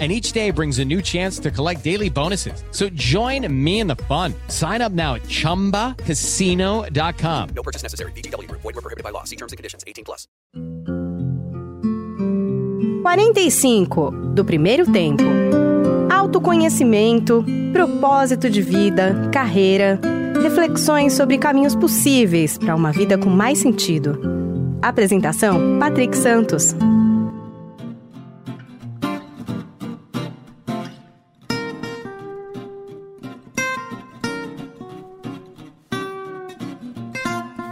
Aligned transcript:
and 0.00 0.10
each 0.10 0.32
day 0.32 0.50
brings 0.50 0.80
a 0.80 0.84
new 0.84 1.00
chance 1.00 1.38
to 1.38 1.52
collect 1.52 1.84
daily 1.84 2.10
bonuses. 2.10 2.64
So 2.72 2.88
join 2.88 3.46
me 3.48 3.78
in 3.78 3.86
the 3.86 3.94
fun. 4.08 4.34
Sign 4.48 4.82
up 4.82 4.90
now 4.90 5.14
at 5.14 5.22
ChumbaCasino.com. 5.28 7.48
No 7.54 7.62
purchase 7.62 7.84
necessary. 7.84 8.10
BGW. 8.12 8.50
Void 8.50 8.64
were 8.64 8.72
prohibited 8.72 9.04
by 9.04 9.10
law. 9.10 9.22
See 9.22 9.36
terms 9.36 9.52
and 9.52 9.56
conditions. 9.56 9.84
18 9.86 10.04
plus. 10.04 10.26
45 13.04 14.10
do 14.34 14.44
primeiro 14.44 14.90
tempo. 14.90 15.22
Autoconhecimento, 16.10 17.44
propósito 17.72 18.48
de 18.48 18.62
vida, 18.62 19.28
carreira, 19.30 20.00
reflexões 20.42 21.12
sobre 21.12 21.36
caminhos 21.36 21.76
possíveis 21.76 22.56
para 22.56 22.74
uma 22.74 22.92
vida 22.92 23.18
com 23.18 23.28
mais 23.28 23.58
sentido. 23.58 24.18
Apresentação: 24.80 25.78
Patrick 25.78 26.16
Santos. 26.16 26.74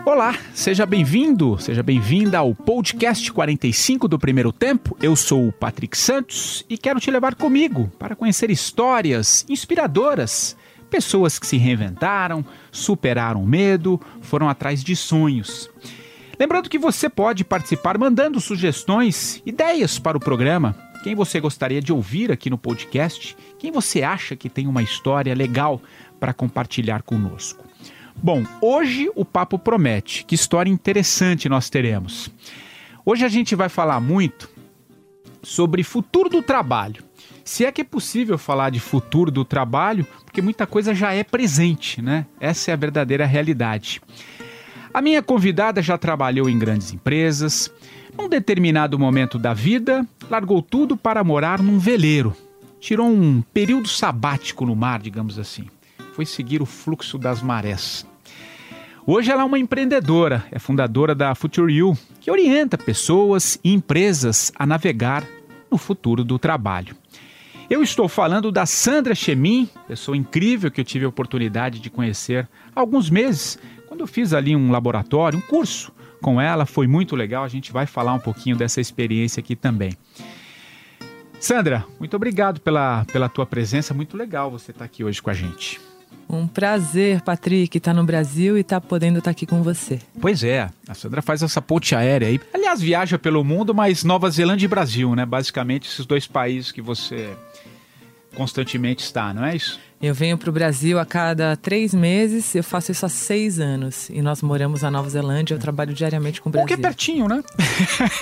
Olá, 0.05 0.37
seja 0.53 0.85
bem-vindo, 0.85 1.57
seja 1.61 1.81
bem-vinda 1.81 2.39
ao 2.39 2.53
podcast 2.57 3.33
45 3.33 4.09
do 4.09 4.19
Primeiro 4.19 4.53
Tempo. 4.53 4.97
Eu 5.01 5.15
sou 5.15 5.47
o 5.47 5.53
Patrick 5.53 5.97
Santos 5.97 6.65
e 6.69 6.77
quero 6.77 6.99
te 6.99 7.09
levar 7.09 7.37
comigo 7.37 7.89
para 8.01 8.17
conhecer 8.17 8.51
histórias 8.51 9.47
inspiradoras, 9.49 10.57
pessoas 10.91 11.39
que 11.39 11.47
se 11.47 11.57
reinventaram, 11.57 12.45
superaram 12.73 13.45
o 13.45 13.47
medo, 13.47 14.01
foram 14.21 14.49
atrás 14.49 14.83
de 14.83 14.97
sonhos. 14.97 15.71
Lembrando 16.37 16.69
que 16.69 16.79
você 16.79 17.09
pode 17.09 17.45
participar 17.45 17.97
mandando 17.97 18.41
sugestões, 18.41 19.41
ideias 19.47 20.01
para 20.01 20.17
o 20.17 20.21
programa, 20.21 20.77
quem 21.05 21.15
você 21.15 21.39
gostaria 21.39 21.81
de 21.81 21.93
ouvir 21.93 22.33
aqui 22.33 22.51
no 22.51 22.59
podcast, 22.59 23.37
quem 23.57 23.71
você 23.71 24.03
acha 24.03 24.35
que 24.35 24.51
tem 24.51 24.67
uma 24.67 24.83
história 24.83 25.33
legal 25.33 25.81
para 26.19 26.35
compartilhar 26.35 27.03
conosco. 27.03 27.72
Bom, 28.23 28.45
hoje 28.61 29.11
o 29.17 29.25
papo 29.25 29.59
promete. 29.59 30.25
Que 30.25 30.37
história 30.37 30.71
interessante 30.71 31.49
nós 31.49 31.69
teremos. 31.69 32.31
Hoje 33.05 33.25
a 33.25 33.29
gente 33.29 33.57
vai 33.57 33.69
falar 33.69 33.99
muito 33.99 34.49
sobre 35.43 35.83
futuro 35.83 36.29
do 36.29 36.41
trabalho. 36.41 37.03
Se 37.45 37.65
é 37.65 37.73
que 37.73 37.81
é 37.81 37.85
possível 37.85 38.39
falar 38.39 38.71
de 38.71 38.79
futuro 38.79 39.29
do 39.29 39.45
trabalho, 39.45 40.07
porque 40.25 40.41
muita 40.41 40.69
coisa 40.69 40.95
já 40.95 41.13
é 41.13 41.25
presente, 41.25 42.01
né? 42.01 42.25
Essa 42.39 42.71
é 42.71 42.75
a 42.75 42.77
verdadeira 42.77 43.27
realidade. 43.27 44.01
A 44.95 45.03
minha 45.03 45.21
convidada 45.21 45.83
já 45.83 45.99
trabalhou 45.99 46.49
em 46.49 46.57
grandes 46.57 46.93
empresas. 46.93 47.73
Num 48.17 48.29
determinado 48.29 48.97
momento 49.01 49.37
da 49.37 49.53
vida, 49.53 50.07
largou 50.31 50.63
tudo 50.63 50.97
para 50.97 51.25
morar 51.25 51.61
num 51.61 51.77
veleiro. 51.77 52.37
Tirou 52.79 53.09
um 53.09 53.43
período 53.53 53.89
sabático 53.89 54.65
no 54.65 54.77
mar, 54.77 55.01
digamos 55.01 55.41
assim. 55.41 55.67
Foi 56.15 56.25
seguir 56.25 56.63
o 56.63 56.67
fluxo 56.67 57.19
das 57.19 57.43
marés. 57.43 58.07
Hoje 59.05 59.33
ela 59.33 59.43
é 59.43 59.45
uma 59.45 59.59
empreendedora, 59.59 60.45
é 60.53 60.61
fundadora 60.61 61.13
da 61.13 61.35
Future 61.35 61.73
You, 61.73 61.99
que 62.21 62.31
orienta 62.31 62.79
pessoas 62.79 63.59
e 63.65 63.73
empresas 63.73 64.53
a 64.55 64.65
navegar 64.65 65.25
no 65.69 65.77
futuro 65.77 66.23
do 66.23 66.39
trabalho. 66.39 66.95
Eu 67.69 67.83
estou 67.83 68.09
falando 68.09 68.53
da 68.53 68.65
Sandra 68.65 69.13
Chemin, 69.13 69.69
pessoa 69.89 70.17
incrível 70.17 70.71
que 70.71 70.81
eu 70.81 70.85
tive 70.85 71.05
a 71.05 71.09
oportunidade 71.09 71.81
de 71.81 71.91
conhecer 71.91 72.49
há 72.77 72.79
alguns 72.79 73.11
meses, 73.11 73.59
quando 73.89 74.03
eu 74.03 74.07
fiz 74.07 74.33
ali 74.33 74.55
um 74.55 74.71
laboratório, 74.71 75.37
um 75.37 75.43
curso 75.43 75.93
com 76.21 76.41
ela, 76.41 76.65
foi 76.65 76.87
muito 76.87 77.17
legal. 77.17 77.43
A 77.43 77.49
gente 77.49 77.73
vai 77.73 77.87
falar 77.87 78.15
um 78.15 78.21
pouquinho 78.21 78.55
dessa 78.55 78.81
experiência 78.81 79.41
aqui 79.41 79.57
também. 79.57 79.93
Sandra, 81.41 81.85
muito 81.99 82.15
obrigado 82.15 82.61
pela, 82.61 83.05
pela 83.07 83.29
tua 83.29 83.47
presença, 83.47 83.93
muito 83.93 84.17
legal 84.17 84.49
você 84.49 84.71
estar 84.71 84.85
aqui 84.85 85.03
hoje 85.03 85.21
com 85.21 85.29
a 85.29 85.35
gente. 85.35 85.81
Um 86.33 86.47
prazer, 86.47 87.21
Patrick, 87.21 87.77
estar 87.77 87.93
no 87.93 88.05
Brasil 88.05 88.57
e 88.57 88.63
estar 88.63 88.81
podendo 88.81 89.19
estar 89.19 89.31
aqui 89.31 89.45
com 89.45 89.63
você. 89.63 89.99
Pois 90.19 90.43
é, 90.43 90.71
a 90.89 90.95
Sandra 90.95 91.21
faz 91.21 91.43
essa 91.43 91.61
ponte 91.61 91.95
aérea 91.95 92.27
aí. 92.27 92.41
Aliás, 92.55 92.81
viaja 92.81 93.19
pelo 93.19 93.45
mundo, 93.45 93.75
mas 93.75 94.03
Nova 94.03 94.31
Zelândia 94.31 94.65
e 94.65 94.69
Brasil, 94.69 95.15
né? 95.15 95.27
Basicamente, 95.27 95.87
esses 95.87 96.07
dois 96.07 96.27
países 96.27 96.73
que 96.73 96.81
você 96.81 97.37
constantemente 98.35 99.05
está, 99.05 99.35
não 99.35 99.45
é 99.45 99.57
isso? 99.57 99.79
Eu 100.01 100.15
venho 100.15 100.39
para 100.39 100.49
o 100.49 100.53
Brasil 100.53 100.99
a 100.99 101.05
cada 101.05 101.55
três 101.55 101.93
meses, 101.93 102.55
eu 102.55 102.65
faço 102.65 102.91
isso 102.91 103.05
há 103.05 103.11
seis 103.11 103.61
anos. 103.61 104.09
E 104.09 104.23
nós 104.23 104.41
moramos 104.41 104.81
na 104.81 104.91
Nova 104.91 105.11
Zelândia, 105.11 105.55
eu 105.55 105.59
trabalho 105.59 105.93
diariamente 105.93 106.41
com 106.41 106.49
o 106.49 106.53
Brasil. 106.53 106.67
Bom 106.67 106.75
que 106.75 106.81
é 106.81 106.83
pertinho, 106.83 107.29
né? 107.29 107.43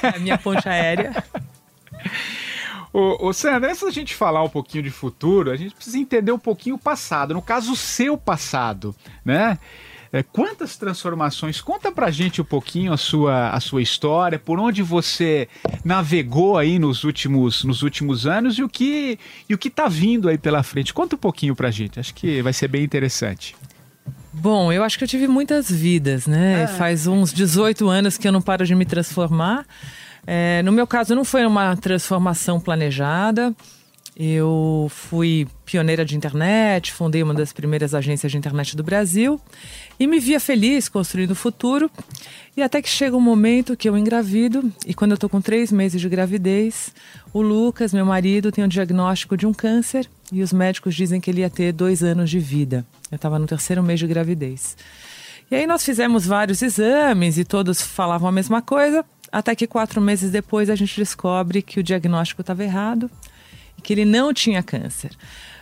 a 0.02 0.18
minha 0.18 0.36
ponte 0.36 0.68
aérea. 0.68 1.24
Ô, 2.92 3.28
ô 3.28 3.32
Sandra, 3.32 3.70
antes 3.70 3.82
da 3.82 3.90
gente 3.90 4.14
falar 4.14 4.42
um 4.42 4.48
pouquinho 4.48 4.82
de 4.82 4.90
futuro, 4.90 5.50
a 5.50 5.56
gente 5.56 5.74
precisa 5.74 5.98
entender 5.98 6.32
um 6.32 6.38
pouquinho 6.38 6.76
o 6.76 6.78
passado. 6.78 7.34
No 7.34 7.42
caso, 7.42 7.72
o 7.72 7.76
seu 7.76 8.16
passado, 8.16 8.94
né? 9.24 9.58
É, 10.12 10.24
quantas 10.24 10.76
transformações? 10.76 11.60
Conta 11.60 11.92
pra 11.92 12.10
gente 12.10 12.40
um 12.40 12.44
pouquinho 12.44 12.92
a 12.92 12.96
sua, 12.96 13.50
a 13.50 13.60
sua 13.60 13.80
história, 13.80 14.40
por 14.40 14.58
onde 14.58 14.82
você 14.82 15.48
navegou 15.84 16.58
aí 16.58 16.80
nos 16.80 17.04
últimos, 17.04 17.62
nos 17.62 17.82
últimos 17.82 18.26
anos 18.26 18.58
e 18.58 18.62
o 18.64 18.68
que 18.68 19.18
e 19.48 19.54
o 19.54 19.58
que 19.58 19.70
tá 19.70 19.86
vindo 19.86 20.28
aí 20.28 20.36
pela 20.36 20.64
frente. 20.64 20.92
Conta 20.92 21.14
um 21.14 21.18
pouquinho 21.18 21.54
pra 21.54 21.70
gente, 21.70 22.00
acho 22.00 22.12
que 22.12 22.42
vai 22.42 22.52
ser 22.52 22.66
bem 22.66 22.82
interessante. 22.82 23.54
Bom, 24.32 24.72
eu 24.72 24.82
acho 24.82 24.98
que 24.98 25.04
eu 25.04 25.08
tive 25.08 25.28
muitas 25.28 25.70
vidas, 25.70 26.26
né? 26.26 26.62
É. 26.62 26.66
Faz 26.66 27.06
uns 27.06 27.32
18 27.32 27.88
anos 27.88 28.16
que 28.16 28.26
eu 28.26 28.32
não 28.32 28.42
paro 28.42 28.64
de 28.64 28.74
me 28.74 28.84
transformar. 28.84 29.64
É, 30.26 30.62
no 30.62 30.72
meu 30.72 30.86
caso, 30.86 31.14
não 31.14 31.24
foi 31.24 31.44
uma 31.44 31.76
transformação 31.76 32.60
planejada. 32.60 33.54
Eu 34.16 34.86
fui 34.90 35.48
pioneira 35.64 36.04
de 36.04 36.14
internet, 36.14 36.92
fundei 36.92 37.22
uma 37.22 37.32
das 37.32 37.54
primeiras 37.54 37.94
agências 37.94 38.30
de 38.30 38.36
internet 38.36 38.76
do 38.76 38.82
Brasil 38.82 39.40
e 39.98 40.06
me 40.06 40.20
via 40.20 40.38
feliz 40.38 40.90
construindo 40.90 41.30
o 41.30 41.34
futuro. 41.34 41.90
E 42.54 42.62
até 42.62 42.82
que 42.82 42.88
chega 42.88 43.16
um 43.16 43.20
momento 43.20 43.76
que 43.76 43.88
eu 43.88 43.96
engravido, 43.96 44.70
e 44.86 44.92
quando 44.92 45.12
eu 45.12 45.14
estou 45.14 45.30
com 45.30 45.40
três 45.40 45.72
meses 45.72 46.00
de 46.00 46.08
gravidez, 46.08 46.92
o 47.32 47.40
Lucas, 47.40 47.94
meu 47.94 48.04
marido, 48.04 48.52
tem 48.52 48.62
um 48.62 48.68
diagnóstico 48.68 49.36
de 49.36 49.46
um 49.46 49.54
câncer 49.54 50.06
e 50.30 50.42
os 50.42 50.52
médicos 50.52 50.94
dizem 50.94 51.20
que 51.20 51.30
ele 51.30 51.40
ia 51.40 51.48
ter 51.48 51.72
dois 51.72 52.02
anos 52.02 52.28
de 52.28 52.38
vida. 52.38 52.84
Eu 53.10 53.16
estava 53.16 53.38
no 53.38 53.46
terceiro 53.46 53.82
mês 53.82 53.98
de 53.98 54.06
gravidez. 54.06 54.76
E 55.50 55.54
aí 55.54 55.66
nós 55.66 55.84
fizemos 55.84 56.26
vários 56.26 56.62
exames 56.62 57.38
e 57.38 57.44
todos 57.44 57.80
falavam 57.80 58.28
a 58.28 58.32
mesma 58.32 58.60
coisa, 58.62 59.04
até 59.32 59.54
que 59.54 59.66
quatro 59.66 60.00
meses 60.00 60.30
depois 60.30 60.70
a 60.70 60.74
gente 60.74 60.96
descobre 60.96 61.62
que 61.62 61.80
o 61.80 61.82
diagnóstico 61.82 62.40
estava 62.40 62.64
errado 62.64 63.10
e 63.76 63.82
que 63.82 63.92
ele 63.92 64.04
não 64.04 64.32
tinha 64.32 64.62
câncer. 64.62 65.10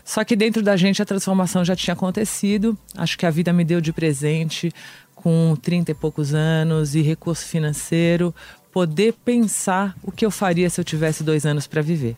Só 0.05 0.25
que 0.25 0.35
dentro 0.35 0.63
da 0.63 0.77
gente 0.77 1.03
a 1.03 1.05
transformação 1.05 1.65
já 1.65 1.77
tinha 1.77 1.93
acontecido. 1.93 2.77
Acho 2.97 3.19
que 3.19 3.27
a 3.27 3.31
vida 3.31 3.53
me 3.53 3.65
deu 3.65 3.81
de 3.81 3.93
presente, 3.93 4.73
com 5.15 5.55
30 5.61 5.91
e 5.91 5.95
poucos 5.95 6.33
anos 6.33 6.95
e 6.95 7.03
recurso 7.03 7.45
financeiro, 7.45 8.35
poder 8.73 9.13
pensar 9.25 9.97
o 10.03 10.13
que 10.13 10.25
eu 10.25 10.31
faria 10.31 10.71
se 10.71 10.81
eu 10.81 10.85
tivesse 10.85 11.23
dois 11.23 11.45
anos 11.45 11.67
para 11.67 11.83
viver. 11.83 12.17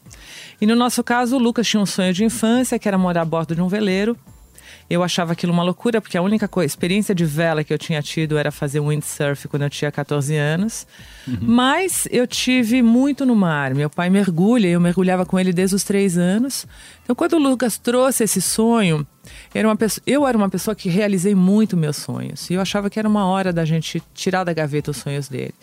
E 0.60 0.66
no 0.66 0.76
nosso 0.76 1.02
caso, 1.02 1.36
o 1.36 1.38
Lucas 1.38 1.66
tinha 1.66 1.82
um 1.82 1.86
sonho 1.86 2.12
de 2.12 2.24
infância, 2.24 2.78
que 2.78 2.86
era 2.86 2.98
morar 2.98 3.22
a 3.22 3.24
bordo 3.24 3.54
de 3.54 3.62
um 3.62 3.68
veleiro. 3.68 4.16
Eu 4.90 5.04
achava 5.04 5.34
aquilo 5.34 5.52
uma 5.52 5.62
loucura, 5.62 6.00
porque 6.00 6.18
a 6.18 6.22
única 6.22 6.48
coisa, 6.48 6.66
experiência 6.66 7.14
de 7.14 7.24
vela 7.24 7.62
que 7.62 7.72
eu 7.72 7.78
tinha 7.78 8.02
tido 8.02 8.36
era 8.36 8.50
fazer 8.50 8.80
windsurf 8.80 9.46
quando 9.46 9.62
eu 9.62 9.70
tinha 9.70 9.90
14 9.92 10.36
anos. 10.36 10.84
Uhum. 11.28 11.38
Mas 11.40 12.08
eu 12.10 12.26
tive 12.26 12.82
muito 12.82 13.24
no 13.24 13.36
mar. 13.36 13.72
Meu 13.72 13.88
pai 13.88 14.10
mergulha, 14.10 14.66
eu 14.66 14.80
mergulhava 14.80 15.24
com 15.24 15.38
ele 15.38 15.52
desde 15.52 15.76
os 15.76 15.84
três 15.84 16.18
anos. 16.18 16.66
Então, 17.04 17.14
quando 17.14 17.34
o 17.34 17.38
Lucas 17.38 17.78
trouxe 17.78 18.24
esse 18.24 18.42
sonho, 18.42 19.06
era 19.54 19.68
uma 19.68 19.76
pessoa, 19.76 20.02
eu 20.04 20.26
era 20.26 20.36
uma 20.36 20.50
pessoa 20.50 20.74
que 20.74 20.88
realizei 20.88 21.36
muito 21.36 21.76
meus 21.76 21.96
sonhos. 21.96 22.50
E 22.50 22.54
eu 22.54 22.60
achava 22.60 22.90
que 22.90 22.98
era 22.98 23.08
uma 23.08 23.26
hora 23.26 23.52
da 23.52 23.64
gente 23.64 24.02
tirar 24.12 24.42
da 24.42 24.52
gaveta 24.52 24.90
os 24.90 24.96
sonhos 24.96 25.28
dele. 25.28 25.54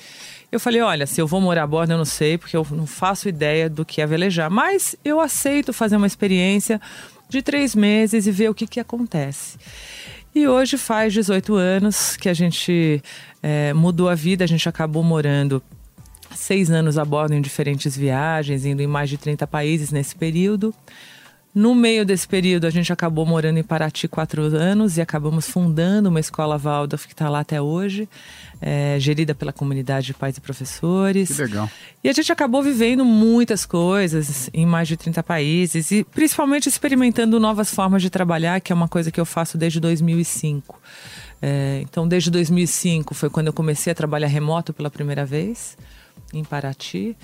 Eu 0.50 0.60
falei, 0.62 0.80
olha, 0.80 1.06
se 1.06 1.20
eu 1.20 1.28
vou 1.28 1.42
morar 1.42 1.64
a 1.64 1.68
bordo, 1.68 1.92
eu 1.92 1.98
não 1.98 2.06
sei, 2.06 2.38
porque 2.38 2.56
eu 2.56 2.66
não 2.72 2.88
faço 2.88 3.28
ideia 3.28 3.70
do 3.70 3.84
que 3.84 4.02
é 4.02 4.08
velejar. 4.08 4.50
Mas 4.50 4.96
eu 5.04 5.20
aceito 5.20 5.74
fazer 5.74 5.98
uma 5.98 6.08
experiência 6.08 6.80
de 7.30 7.42
três 7.42 7.76
meses 7.76 8.28
e 8.28 8.32
ver 8.32 8.50
o 8.50 8.54
que, 8.54 8.68
que 8.68 8.80
acontece. 8.80 9.58
E 10.34 10.48
hoje 10.48 10.78
faz 10.78 11.14
18 11.14 11.56
anos 11.56 12.16
que 12.16 12.30
a 12.30 12.34
gente 12.34 13.02
é, 13.42 13.74
mudou 13.74 14.08
a 14.08 14.16
vida, 14.16 14.44
a 14.44 14.48
gente 14.48 14.70
acabou 14.70 15.04
morando 15.04 15.62
seis 16.36 16.70
anos 16.70 16.98
a 16.98 17.06
bordo 17.06 17.34
em 17.34 17.42
diferentes 17.42 17.98
viagens, 17.98 18.66
indo 18.66 18.82
em 18.82 18.88
mais 18.88 19.10
de 19.10 19.18
30 19.18 19.48
países 19.48 19.92
nesse 19.92 20.16
período. 20.16 20.74
No 21.54 21.74
meio 21.74 22.06
desse 22.06 22.28
período, 22.28 22.66
a 22.66 22.70
gente 22.70 22.94
acabou 22.94 23.26
morando 23.26 23.58
em 23.58 23.64
Paraty 23.64 24.08
quatro 24.08 24.44
anos 24.44 24.98
e 24.98 25.02
acabamos 25.02 25.50
fundando 25.50 26.10
uma 26.10 26.20
escola 26.20 26.58
Waldorf 26.58 27.08
que 27.08 27.14
está 27.14 27.30
lá 27.30 27.40
até 27.40 27.60
hoje, 27.60 28.08
é, 28.62 28.98
gerida 29.00 29.34
pela 29.34 29.52
comunidade 29.52 30.08
de 30.08 30.14
pais 30.14 30.38
e 30.38 30.42
professores. 30.42 31.36
Que 31.36 31.42
legal. 31.42 31.70
E 32.04 32.10
a 32.10 32.14
gente 32.14 32.32
acabou 32.32 32.62
vivendo 32.62 33.04
muitas 33.04 33.66
coisas 33.66 34.50
em 34.54 34.66
mais 34.66 34.88
de 34.88 34.96
30 34.98 35.24
países 35.24 35.90
e 35.92 36.04
principalmente 36.04 36.70
experimentando 36.70 37.40
novas 37.40 37.74
formas 37.74 38.02
de 38.02 38.10
trabalhar, 38.10 38.62
que 38.62 38.72
é 38.72 38.76
uma 38.76 38.88
coisa 38.88 39.12
que 39.12 39.20
eu 39.20 39.26
faço 39.26 39.58
desde 39.58 39.80
2005. 39.80 40.80
É, 41.42 41.80
então, 41.82 42.08
desde 42.08 42.30
2005 42.32 43.14
foi 43.14 43.30
quando 43.30 43.48
eu 43.48 43.54
comecei 43.54 43.92
a 43.92 43.96
trabalhar 43.96 44.28
remoto 44.28 44.74
pela 44.74 44.90
primeira 44.90 45.26
vez 45.26 45.78
em 46.34 46.44
Paraty. 46.44 47.16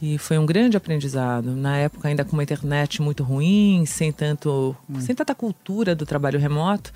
E 0.00 0.18
foi 0.18 0.38
um 0.38 0.44
grande 0.44 0.76
aprendizado. 0.76 1.56
Na 1.56 1.76
época, 1.78 2.08
ainda 2.08 2.24
com 2.24 2.32
uma 2.34 2.42
internet 2.42 3.00
muito 3.00 3.22
ruim, 3.22 3.84
sem, 3.86 4.12
tanto, 4.12 4.76
hum. 4.88 5.00
sem 5.00 5.14
tanta 5.14 5.34
cultura 5.34 5.94
do 5.94 6.04
trabalho 6.04 6.38
remoto. 6.38 6.92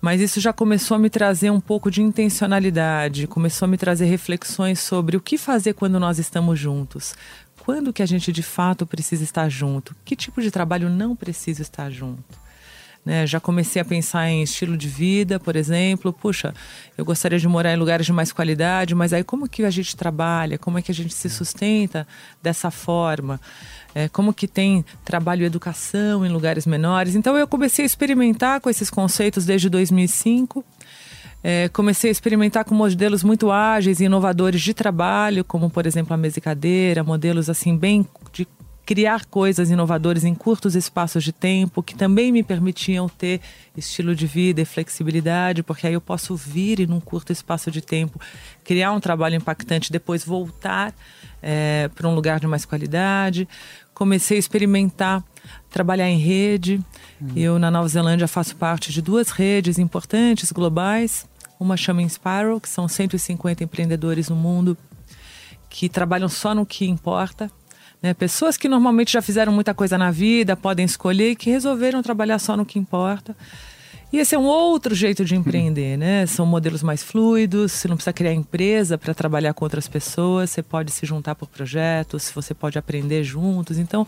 Mas 0.00 0.20
isso 0.20 0.40
já 0.40 0.52
começou 0.52 0.96
a 0.96 0.98
me 0.98 1.08
trazer 1.08 1.50
um 1.50 1.60
pouco 1.60 1.90
de 1.90 2.02
intencionalidade, 2.02 3.26
começou 3.26 3.66
a 3.66 3.68
me 3.68 3.78
trazer 3.78 4.06
reflexões 4.06 4.80
sobre 4.80 5.16
o 5.16 5.20
que 5.20 5.38
fazer 5.38 5.74
quando 5.74 5.98
nós 5.98 6.18
estamos 6.18 6.58
juntos. 6.58 7.14
Quando 7.64 7.92
que 7.92 8.02
a 8.02 8.06
gente 8.06 8.32
de 8.32 8.42
fato 8.42 8.84
precisa 8.84 9.22
estar 9.22 9.48
junto? 9.48 9.94
Que 10.04 10.16
tipo 10.16 10.42
de 10.42 10.50
trabalho 10.50 10.90
não 10.90 11.14
precisa 11.14 11.62
estar 11.62 11.88
junto? 11.90 12.41
Né? 13.04 13.26
Já 13.26 13.40
comecei 13.40 13.82
a 13.82 13.84
pensar 13.84 14.28
em 14.28 14.42
estilo 14.42 14.76
de 14.76 14.88
vida, 14.88 15.40
por 15.40 15.56
exemplo. 15.56 16.12
Puxa, 16.12 16.54
eu 16.96 17.04
gostaria 17.04 17.38
de 17.38 17.48
morar 17.48 17.72
em 17.72 17.76
lugares 17.76 18.06
de 18.06 18.12
mais 18.12 18.32
qualidade, 18.32 18.94
mas 18.94 19.12
aí 19.12 19.24
como 19.24 19.48
que 19.48 19.64
a 19.64 19.70
gente 19.70 19.96
trabalha? 19.96 20.56
Como 20.56 20.78
é 20.78 20.82
que 20.82 20.92
a 20.92 20.94
gente 20.94 21.12
se 21.12 21.28
sustenta 21.28 22.06
dessa 22.40 22.70
forma? 22.70 23.40
É, 23.94 24.08
como 24.08 24.32
que 24.32 24.46
tem 24.46 24.84
trabalho 25.04 25.42
e 25.42 25.46
educação 25.46 26.24
em 26.24 26.28
lugares 26.28 26.64
menores? 26.64 27.16
Então 27.16 27.36
eu 27.36 27.46
comecei 27.46 27.84
a 27.84 27.86
experimentar 27.86 28.60
com 28.60 28.70
esses 28.70 28.88
conceitos 28.88 29.44
desde 29.44 29.68
2005. 29.68 30.64
É, 31.44 31.68
comecei 31.70 32.08
a 32.08 32.12
experimentar 32.12 32.64
com 32.64 32.72
modelos 32.72 33.24
muito 33.24 33.50
ágeis 33.50 33.98
e 33.98 34.04
inovadores 34.04 34.62
de 34.62 34.72
trabalho, 34.72 35.44
como 35.44 35.68
por 35.68 35.86
exemplo 35.86 36.14
a 36.14 36.16
mesa 36.16 36.38
e 36.38 36.42
cadeira, 36.42 37.02
modelos 37.02 37.50
assim 37.50 37.76
bem 37.76 38.06
de 38.32 38.46
criar 38.92 39.24
coisas 39.24 39.70
inovadoras 39.70 40.22
em 40.22 40.34
curtos 40.34 40.74
espaços 40.74 41.24
de 41.24 41.32
tempo, 41.32 41.82
que 41.82 41.94
também 41.94 42.30
me 42.30 42.42
permitiam 42.42 43.08
ter 43.08 43.40
estilo 43.74 44.14
de 44.14 44.26
vida 44.26 44.60
e 44.60 44.66
flexibilidade, 44.66 45.62
porque 45.62 45.86
aí 45.86 45.94
eu 45.94 46.00
posso 46.00 46.36
vir 46.36 46.78
e 46.78 46.86
num 46.86 47.00
curto 47.00 47.32
espaço 47.32 47.70
de 47.70 47.80
tempo 47.80 48.20
criar 48.62 48.92
um 48.92 49.00
trabalho 49.00 49.34
impactante, 49.34 49.90
depois 49.90 50.26
voltar 50.26 50.94
é, 51.40 51.88
para 51.94 52.06
um 52.06 52.14
lugar 52.14 52.38
de 52.38 52.46
mais 52.46 52.66
qualidade. 52.66 53.48
Comecei 53.94 54.36
a 54.36 54.40
experimentar 54.40 55.24
trabalhar 55.70 56.10
em 56.10 56.18
rede. 56.18 56.78
Hum. 57.18 57.28
Eu, 57.34 57.58
na 57.58 57.70
Nova 57.70 57.88
Zelândia, 57.88 58.28
faço 58.28 58.54
parte 58.56 58.92
de 58.92 59.00
duas 59.00 59.30
redes 59.30 59.78
importantes 59.78 60.52
globais. 60.52 61.26
Uma 61.58 61.78
chama 61.78 62.02
Inspiral, 62.02 62.60
que 62.60 62.68
são 62.68 62.86
150 62.86 63.64
empreendedores 63.64 64.28
no 64.28 64.36
mundo 64.36 64.76
que 65.70 65.88
trabalham 65.88 66.28
só 66.28 66.54
no 66.54 66.66
que 66.66 66.86
importa, 66.86 67.50
né? 68.02 68.12
Pessoas 68.12 68.56
que 68.56 68.68
normalmente 68.68 69.12
já 69.12 69.22
fizeram 69.22 69.52
muita 69.52 69.72
coisa 69.72 69.96
na 69.96 70.10
vida, 70.10 70.56
podem 70.56 70.84
escolher 70.84 71.30
e 71.30 71.36
que 71.36 71.50
resolveram 71.50 72.02
trabalhar 72.02 72.38
só 72.38 72.56
no 72.56 72.66
que 72.66 72.78
importa. 72.78 73.36
E 74.12 74.18
esse 74.18 74.34
é 74.34 74.38
um 74.38 74.44
outro 74.44 74.94
jeito 74.94 75.24
de 75.24 75.34
empreender, 75.34 75.96
né? 75.96 76.26
São 76.26 76.44
modelos 76.44 76.82
mais 76.82 77.02
fluidos, 77.02 77.72
você 77.72 77.88
não 77.88 77.96
precisa 77.96 78.12
criar 78.12 78.34
empresa 78.34 78.98
para 78.98 79.14
trabalhar 79.14 79.54
com 79.54 79.64
outras 79.64 79.88
pessoas, 79.88 80.50
você 80.50 80.62
pode 80.62 80.90
se 80.90 81.06
juntar 81.06 81.34
por 81.34 81.48
projetos, 81.48 82.30
você 82.34 82.52
pode 82.52 82.76
aprender 82.76 83.24
juntos. 83.24 83.78
Então, 83.78 84.06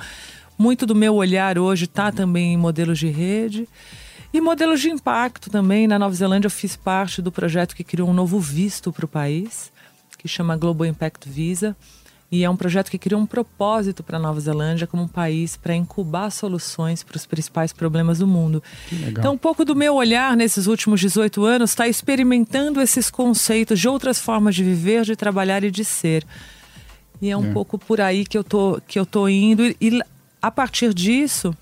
muito 0.59 0.85
do 0.85 0.95
meu 0.95 1.15
olhar 1.15 1.59
hoje 1.59 1.87
está 1.87 2.13
também 2.13 2.53
em 2.53 2.57
modelos 2.57 2.99
de 2.99 3.09
rede. 3.09 3.67
E 4.31 4.41
modelos 4.41 4.81
de 4.81 4.91
impacto 4.91 5.49
também. 5.49 5.87
Na 5.87 5.99
Nova 5.99 6.15
Zelândia, 6.15 6.49
eu 6.49 6.51
fiz 6.51 6.77
parte 6.77 7.23
do 7.23 7.33
projeto 7.33 7.75
que 7.75 7.85
criou 7.85 8.11
um 8.11 8.13
novo 8.13 8.39
visto 8.41 8.93
para 8.93 9.05
o 9.05 9.09
país, 9.09 9.73
que 10.19 10.29
chama 10.29 10.57
Global 10.57 10.87
Impact 10.87 11.31
Visa 11.31 11.75
e 12.35 12.43
é 12.43 12.51
um 12.51 12.57
projeto 12.57 12.91
que 12.91 12.99
cria 12.99 13.17
um 13.17 13.27
propósito 13.27 14.03
para 14.03 14.17
a 14.17 14.21
Nova 14.21 14.41
Zelândia 14.41 14.89
como 14.89 15.05
um 15.05 15.09
país 15.09 15.57
para 15.57 15.73
incubar 15.73 16.33
soluções 16.33 17.05
para 17.05 17.17
os 17.17 17.25
principais 17.25 17.73
problemas 17.73 18.19
do 18.19 18.27
mundo. 18.27 18.61
Então, 18.91 19.35
um 19.35 19.39
pouco 19.39 19.65
do 19.65 19.77
meu 19.77 19.95
olhar 19.95 20.37
nesses 20.37 20.67
últimos 20.67 21.01
18 21.01 21.45
anos 21.45 21.71
está 21.71 21.87
experimentando 21.87 22.81
esses 22.81 23.09
conceitos 23.09 23.79
de 23.79 23.87
outras 23.87 24.19
formas 24.19 24.57
de 24.57 24.65
viver, 24.65 25.05
de 25.05 25.15
trabalhar 25.15 25.63
e 25.63 25.71
de 25.71 25.85
ser. 25.85 26.27
E 27.23 27.31
é 27.31 27.37
um 27.37 27.51
é. 27.51 27.53
pouco 27.53 27.79
por 27.79 28.01
aí 28.01 28.27
que 28.27 28.37
eu 28.37 28.43
tô 28.43 28.81
que 28.89 28.99
eu 28.99 29.07
tô 29.07 29.29
indo 29.29 29.65
e, 29.65 29.77
e 29.81 30.01
a 30.43 30.51
partir 30.51 30.93
disso 30.93 31.57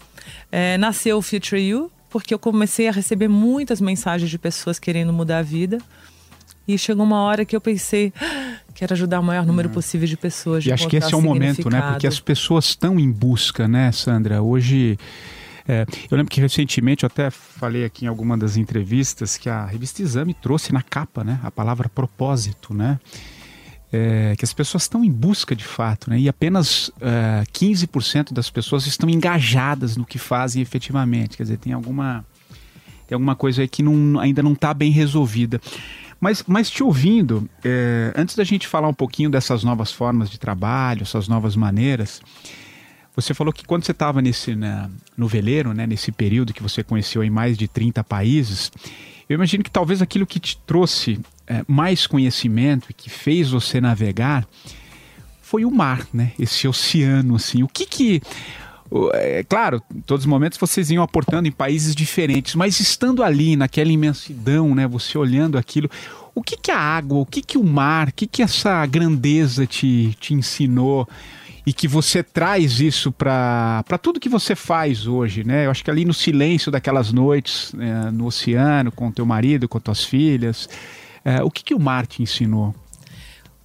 é, 0.50 0.78
nasceu 0.78 1.18
o 1.18 1.22
Future 1.22 1.60
You, 1.60 1.92
porque 2.08 2.32
eu 2.32 2.38
comecei 2.38 2.88
a 2.88 2.92
receber 2.92 3.28
muitas 3.28 3.78
mensagens 3.78 4.30
de 4.30 4.38
pessoas 4.38 4.78
querendo 4.78 5.12
mudar 5.12 5.40
a 5.40 5.42
vida. 5.42 5.76
E 6.66 6.78
chegou 6.78 7.04
uma 7.04 7.20
hora 7.22 7.44
que 7.44 7.56
eu 7.56 7.60
pensei, 7.60 8.12
Quero 8.82 8.94
ajudar 8.94 9.20
o 9.20 9.22
maior 9.22 9.46
número 9.46 9.68
é. 9.68 9.72
possível 9.72 10.08
de 10.08 10.16
pessoas. 10.16 10.64
De 10.64 10.70
e 10.70 10.72
acho 10.72 10.88
que 10.88 10.96
esse 10.96 11.14
é 11.14 11.16
o 11.16 11.22
momento, 11.22 11.70
né? 11.70 11.80
Porque 11.92 12.04
as 12.04 12.18
pessoas 12.18 12.64
estão 12.64 12.98
em 12.98 13.08
busca, 13.12 13.68
né, 13.68 13.92
Sandra? 13.92 14.42
Hoje. 14.42 14.98
É, 15.68 15.86
eu 16.10 16.16
lembro 16.16 16.28
que 16.28 16.40
recentemente 16.40 17.04
eu 17.04 17.06
até 17.06 17.30
falei 17.30 17.84
aqui 17.84 18.06
em 18.06 18.08
alguma 18.08 18.36
das 18.36 18.56
entrevistas 18.56 19.36
que 19.36 19.48
a 19.48 19.64
revista 19.64 20.02
Exame 20.02 20.34
trouxe 20.34 20.72
na 20.72 20.82
capa, 20.82 21.22
né, 21.22 21.38
a 21.44 21.52
palavra 21.52 21.88
propósito, 21.88 22.74
né, 22.74 22.98
é, 23.92 24.34
que 24.36 24.44
as 24.44 24.52
pessoas 24.52 24.82
estão 24.82 25.04
em 25.04 25.12
busca 25.12 25.54
de 25.54 25.62
fato, 25.62 26.10
né, 26.10 26.18
e 26.18 26.28
apenas 26.28 26.90
é, 27.00 27.44
15% 27.52 28.32
das 28.32 28.50
pessoas 28.50 28.88
estão 28.88 29.08
engajadas 29.08 29.96
no 29.96 30.04
que 30.04 30.18
fazem 30.18 30.60
efetivamente, 30.60 31.36
quer 31.36 31.44
dizer, 31.44 31.58
tem 31.58 31.72
alguma 31.72 32.24
tem 33.06 33.14
alguma 33.14 33.36
coisa 33.36 33.62
aí 33.62 33.68
que 33.68 33.84
não, 33.84 34.18
ainda 34.18 34.42
não 34.42 34.54
está 34.54 34.74
bem 34.74 34.90
resolvida. 34.90 35.60
Mas, 36.22 36.44
mas 36.46 36.70
te 36.70 36.84
ouvindo, 36.84 37.50
é, 37.64 38.12
antes 38.14 38.36
da 38.36 38.44
gente 38.44 38.68
falar 38.68 38.86
um 38.86 38.94
pouquinho 38.94 39.28
dessas 39.28 39.64
novas 39.64 39.90
formas 39.90 40.30
de 40.30 40.38
trabalho, 40.38 41.02
essas 41.02 41.26
novas 41.26 41.56
maneiras, 41.56 42.22
você 43.16 43.34
falou 43.34 43.52
que 43.52 43.66
quando 43.66 43.84
você 43.84 43.90
estava 43.90 44.22
nesse 44.22 44.54
né, 44.54 44.88
no 45.16 45.26
veleiro, 45.26 45.74
né, 45.74 45.84
nesse 45.84 46.12
período 46.12 46.54
que 46.54 46.62
você 46.62 46.84
conheceu 46.84 47.24
em 47.24 47.28
mais 47.28 47.58
de 47.58 47.66
30 47.66 48.04
países, 48.04 48.70
eu 49.28 49.34
imagino 49.34 49.64
que 49.64 49.70
talvez 49.70 50.00
aquilo 50.00 50.24
que 50.24 50.38
te 50.38 50.56
trouxe 50.64 51.18
é, 51.44 51.64
mais 51.66 52.06
conhecimento 52.06 52.86
e 52.88 52.94
que 52.94 53.10
fez 53.10 53.50
você 53.50 53.80
navegar 53.80 54.46
foi 55.40 55.64
o 55.64 55.72
mar, 55.72 56.06
né? 56.14 56.30
Esse 56.38 56.68
oceano, 56.68 57.34
assim. 57.34 57.64
O 57.64 57.68
que 57.68 57.84
que 57.84 58.22
é 59.14 59.44
claro, 59.44 59.82
todos 60.06 60.24
os 60.24 60.28
momentos 60.28 60.58
vocês 60.58 60.90
iam 60.90 61.02
aportando 61.02 61.48
em 61.48 61.52
países 61.52 61.94
diferentes, 61.94 62.54
mas 62.54 62.78
estando 62.80 63.22
ali 63.22 63.56
naquela 63.56 63.90
imensidão, 63.90 64.74
né, 64.74 64.86
você 64.86 65.16
olhando 65.16 65.56
aquilo, 65.56 65.90
o 66.34 66.42
que 66.42 66.56
que 66.56 66.70
a 66.70 66.78
água, 66.78 67.18
o 67.18 67.26
que 67.26 67.42
que 67.42 67.58
o 67.58 67.64
mar, 67.64 68.08
o 68.08 68.12
que 68.12 68.26
que 68.26 68.42
essa 68.42 68.84
grandeza 68.86 69.66
te, 69.66 70.16
te 70.20 70.34
ensinou 70.34 71.08
e 71.64 71.72
que 71.72 71.86
você 71.86 72.22
traz 72.22 72.80
isso 72.80 73.12
para 73.12 73.84
tudo 74.00 74.18
que 74.18 74.28
você 74.28 74.54
faz 74.54 75.06
hoje, 75.06 75.44
né? 75.44 75.66
Eu 75.66 75.70
acho 75.70 75.84
que 75.84 75.90
ali 75.90 76.04
no 76.04 76.14
silêncio 76.14 76.72
daquelas 76.72 77.12
noites 77.12 77.72
né, 77.72 78.10
no 78.10 78.26
oceano 78.26 78.90
com 78.90 79.12
teu 79.12 79.24
marido, 79.24 79.68
com 79.68 79.78
tuas 79.78 80.04
filhas, 80.04 80.68
é, 81.24 81.42
o 81.42 81.50
que 81.50 81.62
que 81.62 81.74
o 81.74 81.80
mar 81.80 82.06
te 82.06 82.22
ensinou? 82.22 82.74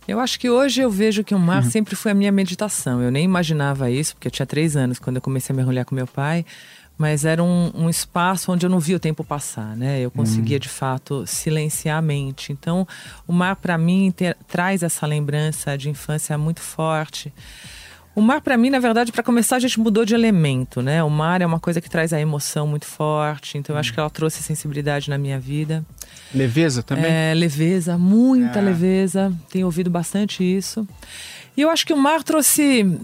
Eu 0.08 0.20
acho 0.20 0.40
que 0.40 0.50
hoje 0.50 0.82
eu 0.82 0.90
vejo 0.90 1.24
que 1.24 1.36
o 1.36 1.40
mar 1.40 1.64
uhum. 1.64 1.70
sempre 1.70 1.96
foi 1.96 2.12
a 2.12 2.16
minha 2.16 2.32
meditação. 2.32 3.02
Eu 3.02 3.12
nem 3.12 3.26
imaginava 3.26 3.92
isso, 3.92 4.16
porque 4.16 4.28
eu 4.28 4.32
tinha 4.32 4.46
três 4.46 4.78
anos 4.78 5.00
quando 5.00 5.18
eu 5.18 5.22
comecei 5.22 5.54
a 5.54 5.56
mergulhar 5.56 5.84
com 5.84 5.94
meu 5.94 6.08
pai. 6.08 6.46
Mas 6.98 7.26
era 7.26 7.44
um, 7.44 7.72
um 7.76 7.90
espaço 7.90 8.52
onde 8.52 8.66
eu 8.66 8.70
não 8.70 8.80
via 8.80 8.96
o 8.96 9.00
tempo 9.00 9.24
passar, 9.24 9.76
né? 9.76 10.00
Eu 10.00 10.10
conseguia, 10.10 10.56
uhum. 10.56 10.62
de 10.62 10.70
fato, 10.70 11.28
silenciar 11.28 12.00
a 12.00 12.02
mente. 12.02 12.52
Então, 12.52 12.88
o 13.28 13.34
mar, 13.34 13.56
para 13.58 13.78
mim, 13.78 14.12
ter, 14.16 14.36
traz 14.48 14.82
essa 14.82 15.06
lembrança 15.06 15.78
de 15.78 15.90
infância 15.90 16.36
muito 16.40 16.62
forte. 16.62 17.32
O 18.18 18.22
mar, 18.22 18.42
para 18.42 18.58
mim, 18.58 18.72
na 18.72 18.80
verdade, 18.80 19.12
para 19.12 19.22
começar, 19.22 19.58
a 19.58 19.60
gente 19.60 19.80
mudou 19.80 20.04
de 20.04 20.16
elemento, 20.16 20.82
né? 20.82 21.04
O 21.04 21.10
mar 21.10 21.40
é 21.40 21.46
uma 21.46 21.60
coisa 21.60 21.80
que 21.80 21.88
traz 21.88 22.12
a 22.12 22.20
emoção 22.20 22.66
muito 22.66 22.88
forte, 22.88 23.60
então 23.60 23.76
eu 23.76 23.80
acho 23.80 23.94
que 23.94 24.00
ela 24.00 24.10
trouxe 24.10 24.42
sensibilidade 24.42 25.08
na 25.08 25.20
minha 25.20 25.40
vida. 25.40 25.86
Leveza 26.34 26.82
também? 26.82 27.06
É, 27.06 27.36
leveza, 27.36 27.96
muita 27.96 28.58
é. 28.58 28.62
leveza. 28.64 29.32
Tenho 29.52 29.68
ouvido 29.68 29.92
bastante 29.92 30.44
isso. 30.44 30.88
E 31.56 31.62
eu 31.62 31.70
acho 31.70 31.86
que 31.86 31.94
o 31.94 31.98
mar 31.98 32.24
trouxe 32.24 33.00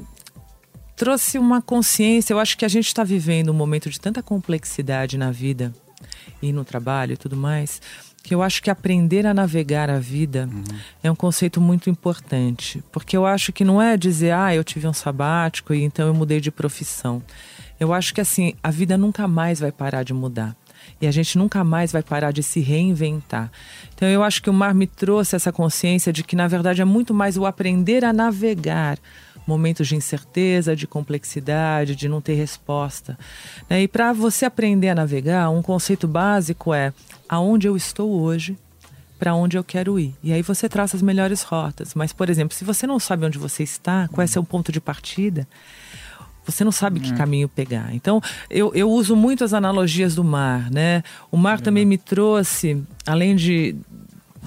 trouxe 0.95 1.37
uma 1.37 1.61
consciência. 1.61 2.33
Eu 2.33 2.39
acho 2.39 2.57
que 2.57 2.65
a 2.65 2.67
gente 2.67 2.87
está 2.87 3.03
vivendo 3.03 3.49
um 3.49 3.53
momento 3.53 3.91
de 3.91 3.99
tanta 3.99 4.23
complexidade 4.23 5.15
na 5.15 5.29
vida 5.29 5.71
e 6.41 6.51
no 6.51 6.63
trabalho 6.63 7.13
e 7.13 7.17
tudo 7.17 7.35
mais 7.35 7.81
que 8.23 8.33
eu 8.33 8.41
acho 8.41 8.63
que 8.63 8.69
aprender 8.69 9.27
a 9.27 9.33
navegar 9.33 9.89
a 9.89 9.99
vida 9.99 10.49
uhum. 10.49 10.63
é 11.03 11.11
um 11.11 11.15
conceito 11.15 11.59
muito 11.59 11.89
importante. 11.89 12.81
Porque 12.89 13.17
eu 13.17 13.25
acho 13.25 13.51
que 13.51 13.65
não 13.65 13.81
é 13.81 13.97
dizer, 13.97 14.31
ah, 14.31 14.55
eu 14.55 14.63
tive 14.63 14.87
um 14.87 14.93
sabático 14.93 15.73
e 15.73 15.83
então 15.83 16.07
eu 16.07 16.13
mudei 16.13 16.39
de 16.39 16.49
profissão. 16.49 17.21
Eu 17.77 17.91
acho 17.91 18.13
que 18.13 18.21
assim, 18.21 18.53
a 18.63 18.71
vida 18.71 18.97
nunca 18.97 19.27
mais 19.27 19.59
vai 19.59 19.73
parar 19.73 20.03
de 20.03 20.13
mudar. 20.13 20.55
E 21.01 21.07
a 21.07 21.11
gente 21.11 21.37
nunca 21.37 21.65
mais 21.65 21.91
vai 21.91 22.01
parar 22.01 22.31
de 22.31 22.41
se 22.41 22.61
reinventar. 22.61 23.51
Então 23.93 24.07
eu 24.07 24.23
acho 24.23 24.41
que 24.41 24.49
o 24.49 24.53
mar 24.53 24.73
me 24.73 24.87
trouxe 24.87 25.35
essa 25.35 25.51
consciência 25.51 26.13
de 26.13 26.23
que, 26.23 26.35
na 26.35 26.47
verdade, 26.47 26.81
é 26.81 26.85
muito 26.85 27.13
mais 27.13 27.35
o 27.35 27.45
aprender 27.45 28.05
a 28.05 28.13
navegar 28.13 28.97
momentos 29.45 29.87
de 29.87 29.95
incerteza, 29.95 30.75
de 30.75 30.87
complexidade, 30.87 31.95
de 31.95 32.07
não 32.07 32.21
ter 32.21 32.33
resposta. 32.33 33.17
Né? 33.69 33.83
E 33.83 33.87
para 33.87 34.13
você 34.13 34.45
aprender 34.45 34.89
a 34.89 34.95
navegar, 34.95 35.49
um 35.49 35.61
conceito 35.61 36.07
básico 36.07 36.73
é 36.73 36.93
aonde 37.27 37.67
eu 37.67 37.75
estou 37.75 38.21
hoje, 38.21 38.57
para 39.19 39.33
onde 39.33 39.57
eu 39.57 39.63
quero 39.63 39.99
ir. 39.99 40.13
E 40.21 40.33
aí 40.33 40.41
você 40.41 40.67
traça 40.67 40.95
as 40.95 41.01
melhores 41.01 41.43
rotas. 41.43 41.93
Mas, 41.93 42.11
por 42.11 42.29
exemplo, 42.29 42.55
se 42.55 42.65
você 42.65 42.85
não 42.85 42.99
sabe 42.99 43.25
onde 43.25 43.37
você 43.37 43.63
está, 43.63 44.07
qual 44.09 44.23
é 44.23 44.27
seu 44.27 44.43
ponto 44.43 44.71
de 44.71 44.81
partida, 44.81 45.47
você 46.45 46.63
não 46.63 46.71
sabe 46.71 46.99
que 46.99 47.13
caminho 47.13 47.47
pegar. 47.47 47.93
Então, 47.93 48.21
eu, 48.49 48.73
eu 48.75 48.91
uso 48.91 49.15
muito 49.15 49.43
as 49.43 49.53
analogias 49.53 50.13
do 50.15 50.23
mar, 50.23 50.69
né? 50.69 51.03
O 51.31 51.37
mar 51.37 51.61
também 51.61 51.85
me 51.85 51.97
trouxe, 51.97 52.83
além 53.05 53.35
de 53.35 53.75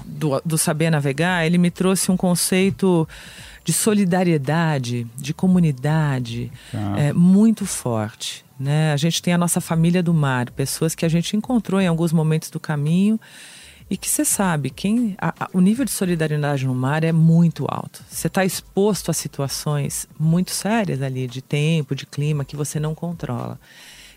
do, 0.05 0.41
do 0.45 0.57
saber 0.57 0.89
navegar, 0.89 1.45
ele 1.45 1.57
me 1.57 1.69
trouxe 1.69 2.11
um 2.11 2.17
conceito 2.17 3.07
de 3.67 3.73
solidariedade, 3.73 5.05
de 5.17 5.33
comunidade, 5.33 6.49
é, 6.95 7.11
muito 7.11 7.65
forte. 7.65 8.45
Né? 8.57 8.93
A 8.93 8.95
gente 8.95 9.21
tem 9.21 9.33
a 9.33 9.37
nossa 9.37 9.59
família 9.59 10.01
do 10.01 10.13
mar, 10.13 10.49
pessoas 10.51 10.95
que 10.95 11.05
a 11.05 11.09
gente 11.09 11.35
encontrou 11.35 11.81
em 11.81 11.85
alguns 11.85 12.13
momentos 12.13 12.49
do 12.49 12.61
caminho 12.61 13.19
e 13.89 13.97
que 13.97 14.07
você 14.07 14.23
sabe, 14.23 14.69
quem 14.69 15.17
a, 15.19 15.33
a, 15.37 15.49
o 15.51 15.59
nível 15.59 15.83
de 15.83 15.91
solidariedade 15.91 16.65
no 16.65 16.73
mar 16.73 17.03
é 17.03 17.11
muito 17.11 17.65
alto. 17.69 18.05
Você 18.09 18.27
está 18.27 18.45
exposto 18.45 19.11
a 19.11 19.13
situações 19.13 20.07
muito 20.17 20.51
sérias 20.51 21.01
ali, 21.01 21.27
de 21.27 21.41
tempo, 21.41 21.93
de 21.93 22.05
clima, 22.05 22.45
que 22.45 22.55
você 22.55 22.79
não 22.79 22.95
controla. 22.95 23.59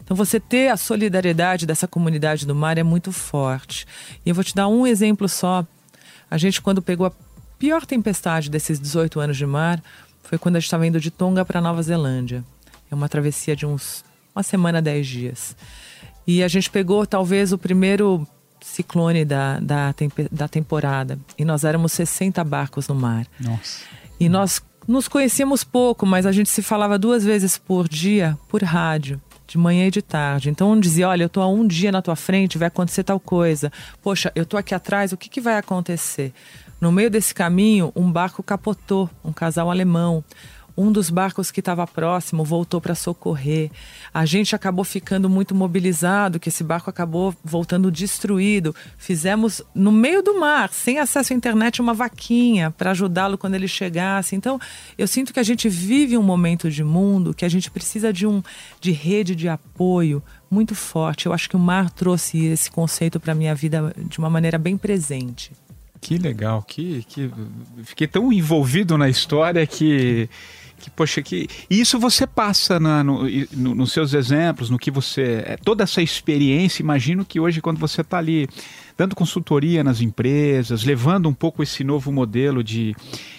Então, 0.00 0.16
você 0.16 0.38
ter 0.38 0.68
a 0.68 0.76
solidariedade 0.76 1.66
dessa 1.66 1.88
comunidade 1.88 2.46
do 2.46 2.54
mar 2.54 2.78
é 2.78 2.84
muito 2.84 3.10
forte. 3.10 3.84
E 4.24 4.28
eu 4.28 4.34
vou 4.34 4.44
te 4.44 4.54
dar 4.54 4.68
um 4.68 4.86
exemplo 4.86 5.28
só. 5.28 5.66
A 6.30 6.38
gente, 6.38 6.62
quando 6.62 6.80
pegou 6.80 7.06
a 7.06 7.12
pior 7.60 7.84
tempestade 7.84 8.50
desses 8.50 8.80
18 8.80 9.20
anos 9.20 9.36
de 9.36 9.44
mar, 9.44 9.82
foi 10.22 10.38
quando 10.38 10.56
a 10.56 10.58
gente 10.58 10.66
estava 10.66 10.86
indo 10.86 10.98
de 10.98 11.10
Tonga 11.10 11.44
para 11.44 11.60
Nova 11.60 11.82
Zelândia. 11.82 12.42
É 12.90 12.94
uma 12.94 13.08
travessia 13.08 13.54
de 13.54 13.66
uns 13.66 14.02
uma 14.34 14.42
semana, 14.42 14.80
dez 14.80 15.06
dias. 15.06 15.54
E 16.26 16.42
a 16.42 16.48
gente 16.48 16.70
pegou 16.70 17.04
talvez 17.04 17.52
o 17.52 17.58
primeiro 17.58 18.26
ciclone 18.62 19.24
da, 19.24 19.60
da, 19.60 19.94
da 20.32 20.48
temporada. 20.48 21.18
E 21.36 21.44
nós 21.44 21.62
éramos 21.62 21.92
60 21.92 22.42
barcos 22.44 22.88
no 22.88 22.94
mar. 22.94 23.26
Nossa. 23.38 23.80
E 24.18 24.28
nós 24.28 24.62
nos 24.88 25.06
conhecíamos 25.06 25.62
pouco, 25.62 26.06
mas 26.06 26.24
a 26.24 26.32
gente 26.32 26.48
se 26.48 26.62
falava 26.62 26.98
duas 26.98 27.24
vezes 27.24 27.58
por 27.58 27.88
dia 27.88 28.38
por 28.48 28.62
rádio. 28.62 29.20
De 29.46 29.58
manhã 29.58 29.88
e 29.88 29.90
de 29.90 30.00
tarde. 30.00 30.48
Então 30.48 30.70
um 30.70 30.78
dizia: 30.78 31.08
Olha, 31.08 31.24
eu 31.24 31.28
tô 31.28 31.40
há 31.40 31.48
um 31.48 31.66
dia 31.66 31.90
na 31.90 32.00
tua 32.00 32.14
frente, 32.14 32.56
vai 32.56 32.68
acontecer 32.68 33.02
tal 33.02 33.18
coisa. 33.18 33.72
Poxa, 34.00 34.30
eu 34.36 34.46
tô 34.46 34.56
aqui 34.56 34.76
atrás, 34.76 35.10
o 35.12 35.16
que, 35.16 35.28
que 35.28 35.40
vai 35.40 35.56
acontecer? 35.58 36.32
No 36.80 36.90
meio 36.90 37.10
desse 37.10 37.34
caminho, 37.34 37.92
um 37.94 38.10
barco 38.10 38.42
capotou, 38.42 39.10
um 39.22 39.34
casal 39.34 39.70
alemão. 39.70 40.24
Um 40.74 40.90
dos 40.90 41.10
barcos 41.10 41.50
que 41.50 41.60
estava 41.60 41.86
próximo 41.86 42.42
voltou 42.42 42.80
para 42.80 42.94
socorrer. 42.94 43.70
A 44.14 44.24
gente 44.24 44.54
acabou 44.54 44.82
ficando 44.82 45.28
muito 45.28 45.54
mobilizado, 45.54 46.40
que 46.40 46.48
esse 46.48 46.64
barco 46.64 46.88
acabou 46.88 47.34
voltando 47.44 47.90
destruído. 47.90 48.74
Fizemos 48.96 49.60
no 49.74 49.92
meio 49.92 50.22
do 50.22 50.40
mar, 50.40 50.72
sem 50.72 50.98
acesso 50.98 51.34
à 51.34 51.36
internet, 51.36 51.82
uma 51.82 51.92
vaquinha 51.92 52.70
para 52.70 52.92
ajudá-lo 52.92 53.36
quando 53.36 53.56
ele 53.56 53.68
chegasse. 53.68 54.34
Então, 54.34 54.58
eu 54.96 55.06
sinto 55.06 55.34
que 55.34 55.40
a 55.40 55.42
gente 55.42 55.68
vive 55.68 56.16
um 56.16 56.22
momento 56.22 56.70
de 56.70 56.82
mundo 56.82 57.34
que 57.34 57.44
a 57.44 57.48
gente 57.50 57.70
precisa 57.70 58.10
de 58.10 58.26
um 58.26 58.42
de 58.80 58.90
rede 58.90 59.36
de 59.36 59.50
apoio 59.50 60.22
muito 60.50 60.74
forte. 60.74 61.26
Eu 61.26 61.34
acho 61.34 61.46
que 61.46 61.56
o 61.56 61.60
mar 61.60 61.90
trouxe 61.90 62.46
esse 62.46 62.70
conceito 62.70 63.20
para 63.20 63.34
minha 63.34 63.54
vida 63.54 63.94
de 63.98 64.18
uma 64.18 64.30
maneira 64.30 64.56
bem 64.56 64.78
presente. 64.78 65.52
Que 66.00 66.16
legal, 66.16 66.62
que, 66.62 67.04
que 67.08 67.30
fiquei 67.84 68.06
tão 68.06 68.32
envolvido 68.32 68.96
na 68.96 69.08
história 69.08 69.66
que 69.66 70.28
que 70.80 70.90
poxa 70.90 71.20
que 71.20 71.46
isso 71.68 71.98
você 71.98 72.26
passa 72.26 72.80
na, 72.80 73.04
no, 73.04 73.24
no, 73.52 73.74
nos 73.74 73.92
seus 73.92 74.14
exemplos 74.14 74.70
no 74.70 74.78
que 74.78 74.90
você 74.90 75.44
é, 75.46 75.56
toda 75.58 75.84
essa 75.84 76.00
experiência 76.00 76.82
imagino 76.82 77.22
que 77.22 77.38
hoje 77.38 77.60
quando 77.60 77.78
você 77.78 78.00
está 78.00 78.16
ali 78.16 78.48
dando 79.00 79.16
consultoria 79.16 79.82
nas 79.82 80.02
empresas 80.02 80.84
levando 80.84 81.26
um 81.26 81.32
pouco 81.32 81.62
esse 81.62 81.82
novo 81.82 82.12
modelo 82.12 82.62
de, 82.62 82.94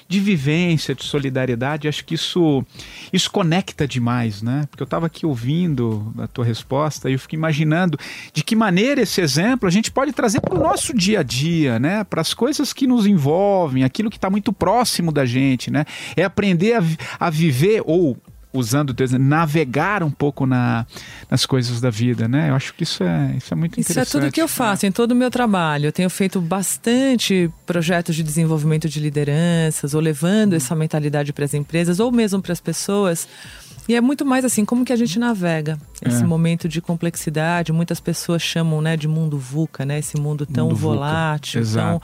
de 0.08 0.20
vivência 0.20 0.96
de 0.96 1.04
solidariedade 1.04 1.88
acho 1.88 2.04
que 2.04 2.16
isso 2.16 2.66
isso 3.14 3.30
conecta 3.30 3.88
demais 3.88 4.42
né? 4.42 4.66
Porque 4.72 4.82
eu 4.82 4.86
estava 4.86 5.06
aqui 5.06 5.24
ouvindo 5.24 6.12
a 6.18 6.26
tua 6.26 6.44
resposta 6.44 7.12
e 7.12 7.14
eu 7.14 7.20
fico 7.20 7.36
imaginando 7.36 7.96
de 8.34 8.44
que 8.44 8.56
maneira 8.56 9.02
esse 9.02 9.22
exemplo 9.22 9.68
a 9.68 9.72
gente 9.72 9.92
pode 9.92 10.12
trazer 10.14 10.42
para 10.42 10.56
o 10.56 10.60
nosso 10.60 10.96
dia 10.98 11.20
a 11.20 11.24
dia 11.24 11.78
né? 11.78 12.04
Para 12.06 12.22
as 12.22 12.34
coisas 12.34 12.74
que 12.74 12.88
nos 12.88 13.06
envolvem 13.06 13.84
aquilo 13.84 14.10
que 14.10 14.18
está 14.18 14.32
muito 14.32 14.52
próximo 14.52 15.12
da 15.12 15.28
gente 15.28 15.70
né? 15.70 15.86
É 16.18 16.24
aprender 16.24 16.74
a, 16.74 16.84
a 17.20 17.30
viver 17.30 17.84
ou 17.86 18.18
usando 18.54 18.94
exemplo, 19.02 19.26
navegar 19.26 20.04
um 20.04 20.12
pouco 20.12 20.46
na, 20.46 20.86
nas 21.30 21.46
coisas 21.46 21.80
da 21.80 21.90
vida, 21.90 22.28
né? 22.28 22.50
Eu 22.50 22.56
acho 22.56 22.74
que 22.74 22.84
isso 22.84 23.04
é, 23.04 23.34
isso 23.38 23.54
é 23.54 23.56
muito 23.56 23.80
isso 23.80 23.92
interessante. 23.92 24.08
Isso 24.08 24.18
é 24.18 24.22
tudo 24.22 24.32
que 24.34 24.42
eu 24.42 24.48
faço, 24.48 24.86
em 24.86 24.92
todo 24.92 25.12
o 25.12 25.16
meu 25.16 25.32
trabalho. 25.32 25.86
Eu 25.88 25.92
tenho 25.92 26.10
feito 26.10 26.42
bastante 26.42 27.50
projetos 27.66 28.16
de 28.16 28.24
desenvolvimento 28.24 28.90
de 28.90 29.00
lideranças, 29.00 29.94
ou 29.94 30.02
levando 30.02 30.54
essa 30.54 30.76
mentalidade 30.76 31.32
para 31.34 31.46
as 31.46 31.54
empresas, 31.54 32.00
ou 32.00 32.12
mesmo 32.12 32.42
para 32.42 32.54
as 32.54 32.60
pessoas. 32.60 33.28
E 33.90 33.96
é 33.96 34.00
muito 34.02 34.24
mais 34.24 34.46
assim, 34.46 34.64
como 34.64 34.86
que 34.86 34.94
a 34.94 34.96
gente 34.96 35.18
navega 35.18 35.78
esse 36.06 36.22
É. 36.22 36.26
momento 36.26 36.70
de 36.70 36.80
complexidade. 36.80 37.72
Muitas 37.72 38.00
pessoas 38.00 38.42
chamam 38.42 38.80
né, 38.80 38.96
de 38.96 39.08
mundo 39.08 39.40
VUCA, 39.40 39.84
né? 39.86 39.98
Esse 39.98 40.18
mundo 40.18 40.46
tão 40.46 40.68
Mundo 40.68 40.76
volátil, 40.78 41.64
tão 41.74 42.00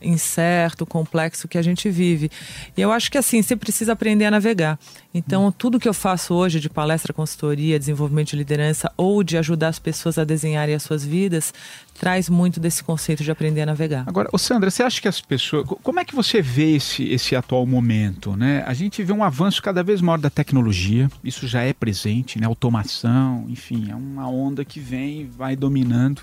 incerto, 0.00 0.86
complexo 0.86 1.46
que 1.46 1.58
a 1.58 1.62
gente 1.62 1.90
vive. 1.90 2.30
E 2.76 2.80
eu 2.80 2.90
acho 2.90 3.10
que 3.10 3.18
assim, 3.18 3.42
você 3.42 3.54
precisa 3.56 3.92
aprender 3.92 4.24
a 4.24 4.30
navegar. 4.30 4.78
Então, 5.18 5.50
tudo 5.52 5.78
que 5.80 5.88
eu 5.88 5.92
faço 5.94 6.32
hoje 6.34 6.60
de 6.60 6.70
palestra, 6.70 7.12
consultoria, 7.12 7.78
desenvolvimento 7.78 8.28
de 8.30 8.36
liderança 8.36 8.90
ou 8.96 9.22
de 9.22 9.36
ajudar 9.36 9.68
as 9.68 9.78
pessoas 9.78 10.16
a 10.18 10.24
desenharem 10.24 10.74
as 10.74 10.82
suas 10.82 11.04
vidas, 11.04 11.52
traz 11.98 12.28
muito 12.28 12.60
desse 12.60 12.82
conceito 12.84 13.24
de 13.24 13.30
aprender 13.30 13.62
a 13.62 13.66
navegar. 13.66 14.04
Agora, 14.06 14.28
Sandra, 14.38 14.70
você 14.70 14.82
acha 14.82 15.00
que 15.00 15.08
as 15.08 15.20
pessoas. 15.20 15.66
co- 15.66 15.76
Como 15.82 15.98
é 15.98 16.04
que 16.04 16.14
você 16.14 16.40
vê 16.40 16.76
esse, 16.76 17.02
esse 17.08 17.34
atual 17.34 17.66
momento? 17.66 18.36
Né? 18.36 18.62
A 18.66 18.72
gente 18.72 19.02
vê 19.02 19.12
um 19.12 19.24
avanço 19.24 19.60
cada 19.60 19.82
vez 19.82 20.00
maior 20.00 20.18
da 20.18 20.30
tecnologia, 20.30 21.10
isso 21.24 21.46
já 21.48 21.62
é 21.62 21.72
presente, 21.72 22.38
né? 22.38 22.46
Automação, 22.46 23.44
enfim, 23.48 23.90
é 23.90 23.94
uma 23.96 24.28
onda 24.30 24.64
que 24.64 24.78
vem 24.78 25.22
e 25.22 25.24
vai 25.24 25.56
dominando. 25.56 26.22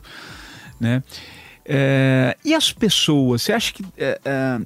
Né? 0.80 1.04
É, 1.66 2.38
e 2.46 2.54
as 2.54 2.72
pessoas, 2.72 3.42
você 3.42 3.52
acha 3.52 3.74
que. 3.74 3.84
é, 3.98 4.20
é, 4.24 4.62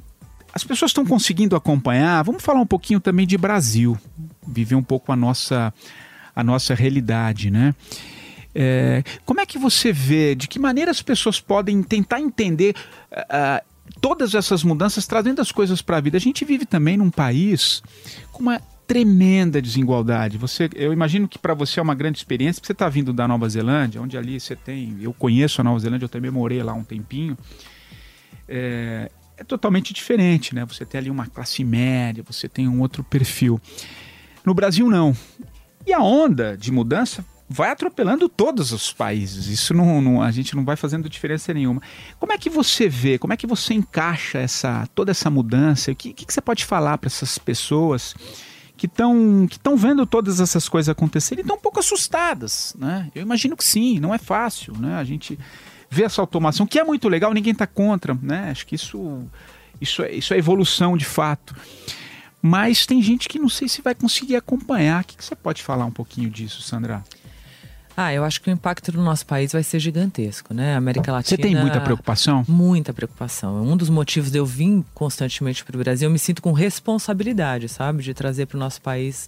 as 0.53 0.63
pessoas 0.63 0.89
estão 0.89 1.05
conseguindo 1.05 1.55
acompanhar? 1.55 2.23
Vamos 2.23 2.43
falar 2.43 2.59
um 2.59 2.65
pouquinho 2.65 2.99
também 2.99 3.27
de 3.27 3.37
Brasil, 3.37 3.97
viver 4.47 4.75
um 4.75 4.83
pouco 4.83 5.11
a 5.11 5.15
nossa, 5.15 5.73
a 6.35 6.43
nossa 6.43 6.73
realidade, 6.73 7.51
né? 7.51 7.75
É, 8.53 9.03
como 9.25 9.39
é 9.39 9.45
que 9.45 9.59
você 9.59 9.91
vê, 9.93 10.33
de 10.33 10.47
que 10.47 10.57
maneira 10.57 10.89
as 10.89 11.01
pessoas 11.01 11.39
podem 11.39 11.83
tentar 11.83 12.19
entender 12.19 12.75
ah, 13.11 13.63
todas 14.01 14.33
essas 14.33 14.63
mudanças, 14.63 15.05
trazendo 15.05 15.41
as 15.41 15.51
coisas 15.51 15.81
para 15.81 15.97
a 15.97 16.01
vida? 16.01 16.17
A 16.17 16.21
gente 16.21 16.43
vive 16.43 16.65
também 16.65 16.97
num 16.97 17.11
país 17.11 17.83
com 18.31 18.41
uma 18.41 18.59
tremenda 18.87 19.61
desigualdade. 19.61 20.35
Você, 20.39 20.67
eu 20.73 20.91
imagino 20.91 21.27
que 21.27 21.37
para 21.37 21.53
você 21.53 21.79
é 21.79 21.83
uma 21.83 21.93
grande 21.93 22.17
experiência, 22.17 22.59
porque 22.59 22.67
você 22.67 22.73
está 22.73 22.89
vindo 22.89 23.13
da 23.13 23.27
Nova 23.27 23.47
Zelândia, 23.47 24.01
onde 24.01 24.17
ali 24.17 24.39
você 24.39 24.55
tem, 24.55 24.97
eu 24.99 25.13
conheço 25.13 25.61
a 25.61 25.63
Nova 25.63 25.77
Zelândia, 25.77 26.05
eu 26.05 26.09
também 26.09 26.31
morei 26.31 26.63
lá 26.63 26.73
um 26.73 26.83
tempinho. 26.83 27.37
É, 28.47 29.11
é 29.39 29.43
totalmente 29.43 29.93
diferente, 29.93 30.53
né? 30.53 30.65
Você 30.65 30.85
tem 30.85 30.99
ali 30.99 31.09
uma 31.09 31.25
classe 31.25 31.63
média, 31.63 32.23
você 32.27 32.47
tem 32.49 32.67
um 32.67 32.81
outro 32.81 33.03
perfil. 33.03 33.59
No 34.45 34.53
Brasil 34.53 34.89
não. 34.89 35.15
E 35.87 35.93
a 35.93 35.99
onda 36.01 36.57
de 36.57 36.71
mudança 36.71 37.23
vai 37.49 37.71
atropelando 37.71 38.29
todos 38.29 38.71
os 38.71 38.93
países. 38.93 39.47
Isso 39.47 39.73
não, 39.73 40.01
não- 40.01 40.21
a 40.21 40.29
gente 40.29 40.55
não 40.55 40.63
vai 40.63 40.75
fazendo 40.75 41.09
diferença 41.09 41.53
nenhuma. 41.53 41.81
Como 42.19 42.31
é 42.33 42.37
que 42.37 42.49
você 42.49 42.87
vê? 42.87 43.17
Como 43.17 43.33
é 43.33 43.37
que 43.37 43.47
você 43.47 43.73
encaixa 43.73 44.37
essa 44.37 44.87
toda 44.93 45.11
essa 45.11 45.29
mudança? 45.29 45.91
O 45.91 45.95
que, 45.95 46.13
que 46.13 46.25
que 46.25 46.33
você 46.33 46.41
pode 46.41 46.65
falar 46.65 46.97
para 46.97 47.07
essas 47.07 47.37
pessoas 47.37 48.13
que 48.77 48.85
estão 48.85 49.47
que 49.49 49.59
vendo 49.77 50.05
todas 50.05 50.39
essas 50.39 50.69
coisas 50.69 50.89
acontecerem 50.89 51.41
e 51.41 51.43
estão 51.43 51.57
um 51.57 51.59
pouco 51.59 51.79
assustadas, 51.79 52.75
né? 52.77 53.09
Eu 53.15 53.21
imagino 53.21 53.57
que 53.57 53.63
sim, 53.63 53.99
não 53.99 54.13
é 54.13 54.17
fácil, 54.17 54.73
né? 54.77 54.95
A 54.95 55.03
gente 55.03 55.37
vê 55.89 56.03
essa 56.03 56.21
automação 56.21 56.67
que 56.67 56.79
é 56.79 56.83
muito 56.83 57.07
legal, 57.09 57.33
ninguém 57.33 57.53
está 57.53 57.67
contra, 57.67 58.17
né? 58.21 58.49
Acho 58.51 58.65
que 58.65 58.75
isso 58.75 59.27
isso 59.81 60.03
é, 60.03 60.11
isso 60.11 60.33
é 60.33 60.37
evolução 60.37 60.97
de 60.97 61.05
fato. 61.05 61.55
Mas 62.41 62.85
tem 62.85 63.01
gente 63.01 63.27
que 63.27 63.39
não 63.39 63.49
sei 63.49 63.67
se 63.67 63.81
vai 63.81 63.93
conseguir 63.93 64.35
acompanhar. 64.35 65.01
O 65.01 65.05
que, 65.05 65.17
que 65.17 65.25
você 65.25 65.35
pode 65.35 65.61
falar 65.61 65.85
um 65.85 65.91
pouquinho 65.91 66.29
disso, 66.29 66.61
Sandra? 66.61 67.03
Ah, 68.01 68.13
eu 68.13 68.23
acho 68.23 68.39
que 68.39 68.49
o 68.49 68.53
impacto 68.53 68.93
no 68.93 69.03
nosso 69.03 69.25
país 69.25 69.51
vai 69.51 69.61
ser 69.61 69.77
gigantesco, 69.77 70.53
né? 70.53 70.73
A 70.75 70.77
América 70.77 71.11
Latina. 71.11 71.35
Você 71.35 71.41
tem 71.41 71.53
muita 71.53 71.81
preocupação? 71.81 72.45
Muita 72.47 72.93
preocupação. 72.93 73.61
Um 73.61 73.75
dos 73.75 73.89
motivos 73.89 74.31
de 74.31 74.37
eu 74.37 74.45
vir 74.45 74.85
constantemente 74.93 75.65
para 75.65 75.75
o 75.75 75.79
Brasil, 75.79 76.07
eu 76.07 76.11
me 76.11 76.19
sinto 76.19 76.41
com 76.41 76.53
responsabilidade, 76.53 77.67
sabe? 77.67 78.01
De 78.01 78.13
trazer 78.13 78.45
para 78.45 78.55
o 78.55 78.59
nosso 78.59 78.81
país 78.81 79.27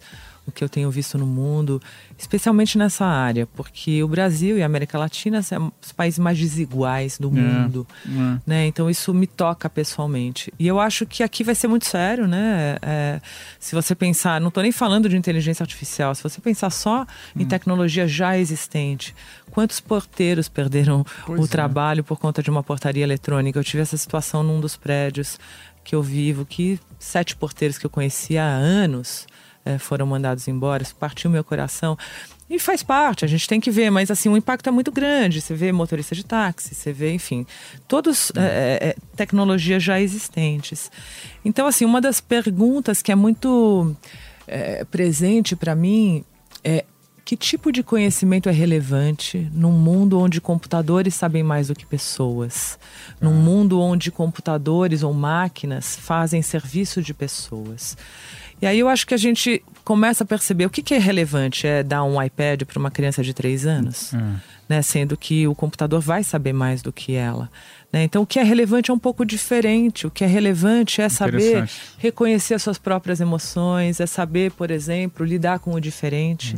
o 0.51 0.53
que 0.53 0.63
eu 0.63 0.70
tenho 0.70 0.91
visto 0.91 1.17
no 1.17 1.25
mundo, 1.25 1.81
especialmente 2.17 2.77
nessa 2.77 3.05
área, 3.05 3.48
porque 3.48 4.03
o 4.03 4.08
Brasil 4.08 4.58
e 4.58 4.63
a 4.63 4.65
América 4.65 4.98
Latina 4.98 5.41
são 5.41 5.72
os 5.81 5.91
países 5.91 6.20
mais 6.20 6.38
desiguais 6.38 7.17
do 7.17 7.31
mundo, 7.31 7.88
é. 8.05 8.39
né? 8.46 8.67
Então 8.67 8.89
isso 8.89 9.13
me 9.13 9.25
toca 9.25 9.70
pessoalmente. 9.70 10.53
E 10.60 10.67
eu 10.67 10.79
acho 10.79 11.05
que 11.05 11.24
aqui 11.24 11.43
vai 11.43 11.55
ser 11.55 11.67
muito 11.67 11.86
sério, 11.86 12.27
né? 12.27 12.77
É, 12.81 13.22
se 13.60 13.74
você 13.74 13.96
pensar, 13.96 14.39
não 14.39 14.50
estou 14.50 14.62
nem 14.62 14.72
falando 14.72 15.10
de 15.10 15.17
inteligência 15.17 15.63
artificial, 15.63 16.13
se 16.13 16.22
você 16.22 16.39
pensar 16.39 16.70
só 16.70 17.05
em 17.36 17.46
tecnologia 17.46 18.08
já 18.08 18.38
existente, 18.38 19.15
quantos 19.50 19.79
porteiros 19.79 20.48
perderam 20.48 21.05
Pois 21.25 21.39
o 21.39 21.46
é. 21.46 21.48
trabalho 21.48 22.03
por 22.03 22.20
conta 22.20 22.43
de 22.43 22.50
uma 22.50 22.62
portaria 22.62 23.03
eletrônica? 23.03 23.58
Eu 23.58 23.63
tive 23.63 23.81
essa 23.81 23.98
situação 23.98 24.43
num 24.43 24.60
dos 24.60 24.75
prédios 24.75 25.39
que 25.84 25.96
eu 25.96 26.01
vivo, 26.01 26.46
que 26.46 26.79
sete 27.00 27.36
porteiros 27.36 27.77
que 27.77 27.86
eu 27.86 27.89
conhecia 27.89 28.43
há 28.43 28.48
anos 28.48 29.27
eh, 29.65 29.77
foram 29.77 30.06
mandados 30.06 30.48
embora, 30.48 30.84
isso 30.84 30.96
partiu 30.96 31.30
meu 31.30 31.44
coração. 31.44 31.98
E 32.50 32.60
faz 32.60 32.84
parte, 32.84 33.24
a 33.24 33.27
gente 33.30 33.48
tem 33.48 33.62
que 33.62 33.72
ver, 33.72 33.89
mas 33.89 34.12
assim, 34.12 34.27
o 34.27 34.36
impacto 34.36 34.68
é 34.68 34.72
muito 34.72 34.91
grande. 34.91 35.39
Você 35.39 35.53
vê 35.53 35.72
motorista 35.72 36.13
de 36.13 36.25
táxi, 36.25 36.75
você 36.75 36.91
vê, 36.91 37.13
enfim, 37.13 37.48
todos 37.88 38.30
eh, 38.36 38.80
eh, 38.82 38.96
tecnologias 39.15 39.82
já 39.82 40.01
existentes. 40.01 40.91
Então, 41.46 41.65
assim, 41.65 41.86
uma 41.86 42.01
das 42.01 42.20
perguntas 42.20 43.01
que 43.01 43.10
é 43.10 43.15
muito 43.15 43.96
eh, 44.48 44.84
presente 44.91 45.56
para 45.56 45.74
mim 45.74 46.25
é 46.62 46.84
que 47.24 47.38
tipo 47.38 47.72
de 47.72 47.82
conhecimento 47.82 48.50
é 48.50 48.51
relevante 48.51 49.50
num 49.53 49.72
mundo 49.72 50.20
onde 50.20 50.41
computadores 50.41 51.15
sabem 51.15 51.44
mais 51.44 51.70
do 51.70 51.75
que 51.75 51.86
pessoas? 51.86 52.77
Num 53.22 53.34
mundo 53.34 53.80
onde 53.80 54.12
computadores 54.12 55.03
ou 55.03 55.13
máquinas 55.13 55.96
fazem 55.96 56.41
serviço 56.41 57.01
de 57.01 57.13
pessoas? 57.13 57.96
E 58.62 58.68
aí 58.68 58.80
eu 58.80 58.88
acho 58.88 59.08
que 59.08 59.13
a 59.13 59.18
gente 59.18 59.63
começa 59.84 60.24
a 60.24 60.27
perceber 60.27 60.65
o 60.65 60.70
que, 60.70 60.84
que 60.84 60.94
é 60.94 61.00
relevante. 61.00 61.65
É 61.65 61.82
dar 61.82 62.03
um 62.03 62.22
iPad 62.22 62.63
para 62.63 62.77
uma 62.77 62.91
criança 62.91 63.24
de 63.24 63.34
três 63.34 63.65
anos? 63.65 64.13
Né? 64.70 64.82
Sendo 64.82 65.18
que 65.18 65.48
o 65.48 65.56
computador 65.56 66.00
vai 66.00 66.24
saber 66.24 66.53
mais 66.53 66.82
do 66.82 66.94
que 66.94 67.15
ela. 67.15 67.50
Né? 67.91 68.03
Então 68.03 68.22
o 68.22 68.25
que 68.25 68.39
é 68.39 68.44
relevante 68.44 68.91
é 68.91 68.94
um 68.94 69.00
pouco 69.00 69.25
diferente. 69.25 70.06
O 70.06 70.12
que 70.12 70.24
é 70.24 70.27
relevante 70.27 71.01
é 71.01 71.10
saber 71.10 71.68
reconhecer 71.98 72.53
as 72.53 72.62
suas 72.62 72.77
próprias 72.77 73.20
emoções, 73.20 74.00
é 74.00 74.06
saber, 74.06 74.51
por 74.51 74.70
exemplo, 74.70 75.25
lidar 75.25 75.60
com 75.60 75.74
o 75.74 75.80
diferente, 75.82 76.56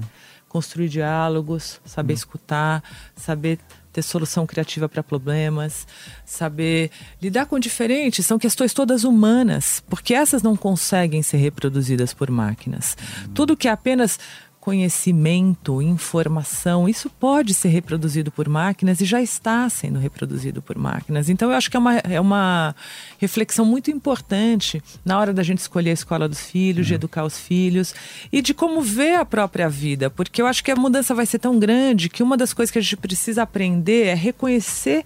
construir 0.50 0.90
diálogos, 0.90 1.80
saber 1.86 2.14
escutar, 2.14 2.84
saber 3.16 3.60
ter 3.94 4.02
solução 4.02 4.48
criativa 4.48 4.90
para 4.90 5.04
problemas, 5.04 5.88
saber 6.26 6.90
lidar 7.22 7.46
com 7.46 7.56
o 7.58 7.60
diferente, 7.60 8.24
são 8.24 8.40
questões 8.40 8.74
todas 8.74 9.04
humanas, 9.04 9.84
porque 9.88 10.16
essas 10.16 10.42
não 10.42 10.58
conseguem 10.58 11.22
ser 11.22 11.38
reproduzidas 11.38 12.14
por 12.14 12.32
máquinas. 12.32 12.98
Tudo 13.34 13.56
que 13.56 13.68
é 13.68 13.72
apenas 13.72 14.20
conhecimento, 14.64 15.82
informação, 15.82 16.88
isso 16.88 17.10
pode 17.10 17.54
ser 17.54 17.68
reproduzido 17.68 18.32
por 18.32 18.48
máquinas 18.48 19.02
e 19.02 19.06
já 19.06 19.22
está 19.22 19.68
sendo 19.68 20.00
reproduzido 20.00 20.62
por 20.62 20.78
máquinas. 20.78 21.28
Então, 21.28 21.52
eu 21.52 21.58
acho 21.58 21.70
que 21.70 21.76
é 21.76 21.80
uma, 21.82 21.98
é 21.98 22.22
uma 22.22 22.74
reflexão 23.20 23.66
muito 23.66 23.92
importante 23.92 24.82
na 25.04 25.20
hora 25.20 25.34
da 25.34 25.44
gente 25.44 25.58
escolher 25.58 25.90
a 25.90 25.94
escola 25.94 26.30
dos 26.30 26.40
filhos, 26.40 26.88
de 26.88 26.94
educar 26.94 27.26
os 27.26 27.38
filhos 27.38 27.94
e 28.32 28.42
de 28.42 28.54
como 28.54 28.82
ver 28.82 29.16
a 29.16 29.26
própria 29.26 29.68
vida, 29.68 30.10
porque 30.10 30.42
eu 30.42 30.48
acho 30.48 30.64
que 30.64 30.72
a 30.72 30.78
mudança 30.78 31.14
vai 31.14 31.26
ser 31.26 31.40
tão 31.40 31.60
grande 31.60 32.08
que 32.08 32.24
uma 32.24 32.38
das 32.38 32.54
coisas 32.54 32.72
que 32.72 32.80
a 32.80 32.82
gente 32.82 32.96
precisa 32.96 33.44
aprender 33.44 34.08
é 34.08 34.14
reconhecer 34.14 35.04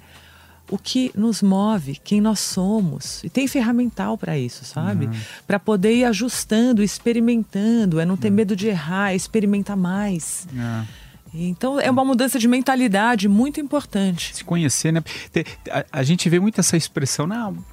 o 0.70 0.78
que 0.78 1.12
nos 1.16 1.42
move, 1.42 2.00
quem 2.04 2.20
nós 2.20 2.40
somos. 2.40 3.24
E 3.24 3.30
tem 3.30 3.48
ferramental 3.48 4.18
para 4.18 4.38
isso, 4.38 4.66
sabe? 4.66 5.10
Para 5.46 5.60
poder 5.60 5.94
ir 5.94 6.06
ajustando, 6.06 6.84
experimentando, 6.84 8.00
é 8.00 8.06
não 8.06 8.18
ter 8.18 8.30
medo 8.30 8.56
de 8.56 8.68
errar, 8.68 9.12
é 9.12 9.16
experimentar 9.16 9.78
mais. 9.78 10.48
É. 10.56 11.08
Então 11.34 11.80
é 11.80 11.90
uma 11.90 12.04
mudança 12.04 12.40
de 12.40 12.48
mentalidade 12.48 13.28
muito 13.28 13.60
importante. 13.60 14.36
se 14.36 14.44
conhecer, 14.44 14.92
né? 14.92 15.04
A, 15.70 16.00
a 16.00 16.04
gente 16.04 16.30
vê 16.30 16.40
muito 16.40 16.60
essa 16.60 16.76
expressão, 16.76 17.28
não, 17.28 17.64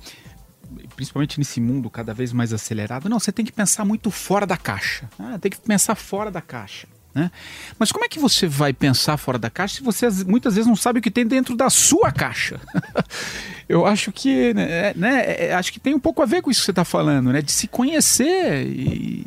principalmente 0.95 1.39
nesse 1.39 1.61
mundo 1.61 1.91
cada 1.91 2.15
vez 2.15 2.33
mais 2.33 2.53
acelerado. 2.53 3.09
Não, 3.09 3.19
você 3.19 3.33
tem 3.33 3.45
que 3.45 3.53
pensar 3.53 3.85
muito 3.85 4.11
fora 4.11 4.47
da 4.47 4.57
caixa. 4.57 5.09
Ah, 5.19 5.39
tem 5.39 5.51
que 5.51 5.59
pensar 5.59 5.95
fora 5.95 6.31
da 6.31 6.41
caixa. 6.41 6.87
Né? 7.14 7.30
Mas 7.78 7.92
como 7.92 8.04
é 8.04 8.09
que 8.09 8.18
você 8.18 8.47
vai 8.47 8.73
pensar 8.73 9.16
fora 9.16 9.38
da 9.38 9.49
caixa 9.49 9.76
se 9.76 9.83
você 9.83 10.06
as- 10.06 10.25
muitas 10.25 10.54
vezes 10.56 10.66
não 10.66 10.75
sabe 10.75 10.99
o 10.99 11.02
que 11.02 11.11
tem 11.11 11.25
dentro 11.26 11.54
da 11.56 11.71
sua 11.71 12.11
caixa? 12.11 12.61
Eu 13.68 13.87
acho 13.87 14.12
que, 14.12 14.52
né, 14.52 14.62
é- 14.90 14.94
né, 14.97 15.25
é- 15.49 15.54
acho 15.54 15.73
que 15.73 15.80
tem 15.80 15.94
um 15.94 16.00
pouco 16.00 16.21
a 16.23 16.26
ver 16.26 16.42
com 16.42 16.50
isso 16.50 16.61
que 16.61 16.64
você 16.66 16.71
está 16.73 16.85
falando, 16.85 17.33
né? 17.33 17.40
De 17.40 17.50
se 17.52 17.66
conhecer 17.68 18.66
e 18.66 19.26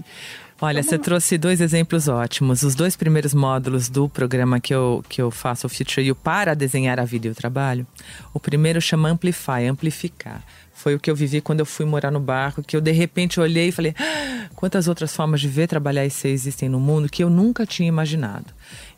Olha, 0.60 0.82
você 0.82 0.98
trouxe 0.98 1.38
dois 1.38 1.62
exemplos 1.62 2.08
ótimos. 2.08 2.64
Os 2.64 2.74
dois 2.74 2.96
primeiros 2.96 3.32
módulos 3.34 3.90
do 3.90 4.10
programa 4.10 4.60
que 4.60 4.74
eu, 4.74 5.06
que 5.08 5.22
eu 5.22 5.30
faço, 5.30 5.68
o 5.68 5.70
Future 5.70 6.04
You, 6.06 6.16
para 6.16 6.56
desenhar 6.56 7.00
a 7.00 7.06
vida 7.06 7.28
e 7.28 7.30
o 7.30 7.36
trabalho. 7.36 7.86
O 8.34 8.40
primeiro 8.40 8.82
chama 8.82 9.08
Amplify, 9.10 9.68
amplificar. 9.70 10.42
Foi 10.74 10.96
o 10.96 11.00
que 11.00 11.12
eu 11.12 11.16
vivi 11.16 11.42
quando 11.42 11.60
eu 11.60 11.66
fui 11.66 11.86
morar 11.86 12.10
no 12.10 12.20
barco, 12.20 12.64
que 12.64 12.76
eu 12.76 12.82
de 12.82 12.92
repente 12.92 13.40
olhei 13.40 13.68
e 13.68 13.72
falei: 13.72 13.94
"Ah, 14.00 14.47
quantas 14.58 14.88
outras 14.88 15.16
formas 15.16 15.40
de 15.40 15.48
ver, 15.48 15.68
trabalhar 15.68 16.04
e 16.04 16.10
ser 16.10 16.30
existem 16.30 16.68
no 16.68 16.80
mundo 16.80 17.08
que 17.08 17.24
eu 17.24 17.30
nunca 17.30 17.64
tinha 17.64 17.88
imaginado. 17.88 18.48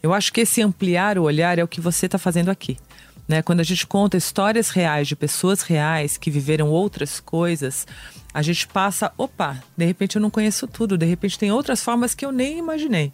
Eu 0.01 0.13
acho 0.13 0.31
que 0.31 0.39
esse 0.39 0.61
ampliar 0.61 1.17
o 1.17 1.23
olhar 1.23 1.59
é 1.59 1.63
o 1.63 1.67
que 1.67 1.81
você 1.81 2.05
está 2.05 2.17
fazendo 2.17 2.49
aqui. 2.49 2.77
Né? 3.27 3.41
Quando 3.41 3.59
a 3.59 3.63
gente 3.63 3.85
conta 3.85 4.15
histórias 4.15 4.69
reais 4.69 5.05
de 5.05 5.17
pessoas 5.17 5.61
reais 5.61 6.15
que 6.15 6.31
viveram 6.31 6.69
outras 6.69 7.19
coisas, 7.19 7.85
a 8.33 8.41
gente 8.41 8.65
passa, 8.69 9.11
opa, 9.17 9.61
de 9.75 9.85
repente 9.85 10.15
eu 10.15 10.21
não 10.21 10.29
conheço 10.29 10.65
tudo, 10.65 10.97
de 10.97 11.05
repente 11.05 11.37
tem 11.37 11.51
outras 11.51 11.83
formas 11.83 12.15
que 12.15 12.25
eu 12.25 12.31
nem 12.31 12.57
imaginei. 12.57 13.11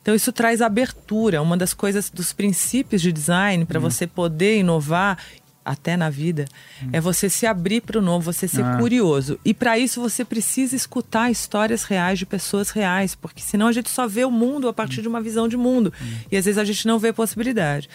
Então 0.00 0.14
isso 0.14 0.32
traz 0.32 0.62
abertura, 0.62 1.42
uma 1.42 1.58
das 1.58 1.74
coisas 1.74 2.08
dos 2.08 2.32
princípios 2.32 3.02
de 3.02 3.12
design 3.12 3.66
para 3.66 3.78
você 3.78 4.06
poder 4.06 4.58
inovar 4.58 5.18
até 5.64 5.96
na 5.96 6.10
vida 6.10 6.44
é 6.92 7.00
você 7.00 7.28
se 7.28 7.46
abrir 7.46 7.80
para 7.82 7.98
o 7.98 8.02
novo, 8.02 8.32
você 8.32 8.48
ser 8.48 8.64
Ah. 8.64 8.76
curioso. 8.78 9.38
E 9.44 9.54
para 9.54 9.78
isso 9.78 10.00
você 10.00 10.24
precisa 10.24 10.74
escutar 10.74 11.30
histórias 11.30 11.84
reais 11.84 12.18
de 12.18 12.26
pessoas 12.26 12.70
reais, 12.70 13.14
porque 13.14 13.42
senão 13.42 13.66
a 13.68 13.72
gente 13.72 13.88
só 13.90 14.06
vê 14.08 14.24
o 14.24 14.30
mundo 14.30 14.68
a 14.68 14.72
partir 14.72 15.02
de 15.02 15.08
uma 15.08 15.20
visão 15.20 15.46
de 15.48 15.56
mundo 15.56 15.92
e 16.30 16.36
às 16.36 16.44
vezes 16.44 16.58
a 16.58 16.64
gente 16.64 16.86
não 16.86 16.98
vê 16.98 17.12
possibilidade. 17.12 17.88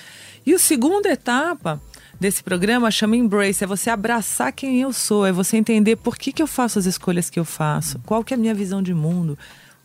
E 0.45 0.53
a 0.53 0.60
segunda 0.60 1.10
etapa 1.10 1.82
desse 2.19 2.41
programa 2.41 2.89
chama 2.89 3.15
Embrace, 3.15 3.63
é 3.63 3.67
você 3.67 3.89
abraçar 3.89 4.51
quem 4.51 4.82
eu 4.82 4.91
sou, 4.93 5.25
é 5.25 5.32
você 5.32 5.58
entender 5.58 5.97
por 5.97 6.17
que, 6.17 6.32
que 6.32 6.41
eu 6.41 6.47
faço 6.47 6.80
as 6.80 6.86
escolhas 6.86 7.30
que 7.30 7.39
eu 7.39 7.45
faço, 7.45 7.99
qual 8.06 8.23
que 8.23 8.34
é 8.34 8.38
a 8.38 8.39
minha 8.39 8.56
visão 8.56 8.82
de 8.82 8.93
mundo, 8.93 9.38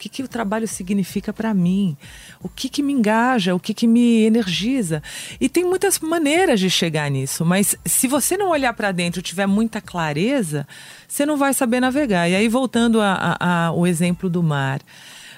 que, 0.02 0.08
que 0.08 0.22
o 0.24 0.28
trabalho 0.28 0.66
significa 0.66 1.32
para 1.32 1.54
mim, 1.54 1.96
o 2.42 2.48
que, 2.48 2.68
que 2.68 2.82
me 2.82 2.92
engaja, 2.92 3.54
o 3.54 3.60
que, 3.60 3.72
que 3.72 3.86
me 3.86 4.22
energiza. 4.22 5.00
E 5.40 5.48
tem 5.48 5.64
muitas 5.64 6.00
maneiras 6.00 6.58
de 6.58 6.68
chegar 6.68 7.08
nisso, 7.08 7.44
mas 7.44 7.76
se 7.84 8.08
você 8.08 8.36
não 8.36 8.48
olhar 8.48 8.72
para 8.72 8.90
dentro 8.90 9.20
e 9.20 9.22
tiver 9.22 9.46
muita 9.46 9.80
clareza, 9.80 10.66
você 11.06 11.24
não 11.24 11.36
vai 11.36 11.54
saber 11.54 11.78
navegar. 11.78 12.28
E 12.28 12.34
aí, 12.34 12.48
voltando 12.48 12.98
ao 13.00 13.86
exemplo 13.86 14.28
do 14.28 14.42
mar. 14.42 14.80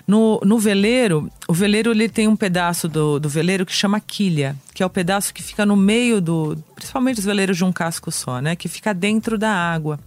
No, 0.07 0.38
no 0.44 0.59
veleiro, 0.59 1.31
o 1.48 1.55
veleiro 1.55 1.90
ele 1.90 2.11
tem 2.11 2.29
um 2.29 2.37
pedaço 2.37 2.87
do, 2.87 3.18
do 3.18 3.29
veleiro 3.29 3.64
que 3.64 3.72
chama 3.72 3.98
quilha, 4.00 4.55
que 4.74 4.83
é 4.83 4.87
o 4.87 4.90
pedaço 4.90 5.33
que 5.33 5.42
fica 5.42 5.64
no 5.64 5.77
meio 5.77 6.20
do. 6.20 6.59
Principalmente 6.74 7.20
os 7.20 7.24
veleiros 7.24 7.57
de 7.57 7.64
um 7.64 7.72
casco 7.72 8.11
só, 8.11 8.38
né? 8.38 8.55
Que 8.55 8.68
fica 8.68 8.92
dentro 8.92 9.38
da 9.38 9.50
água. 9.50 9.98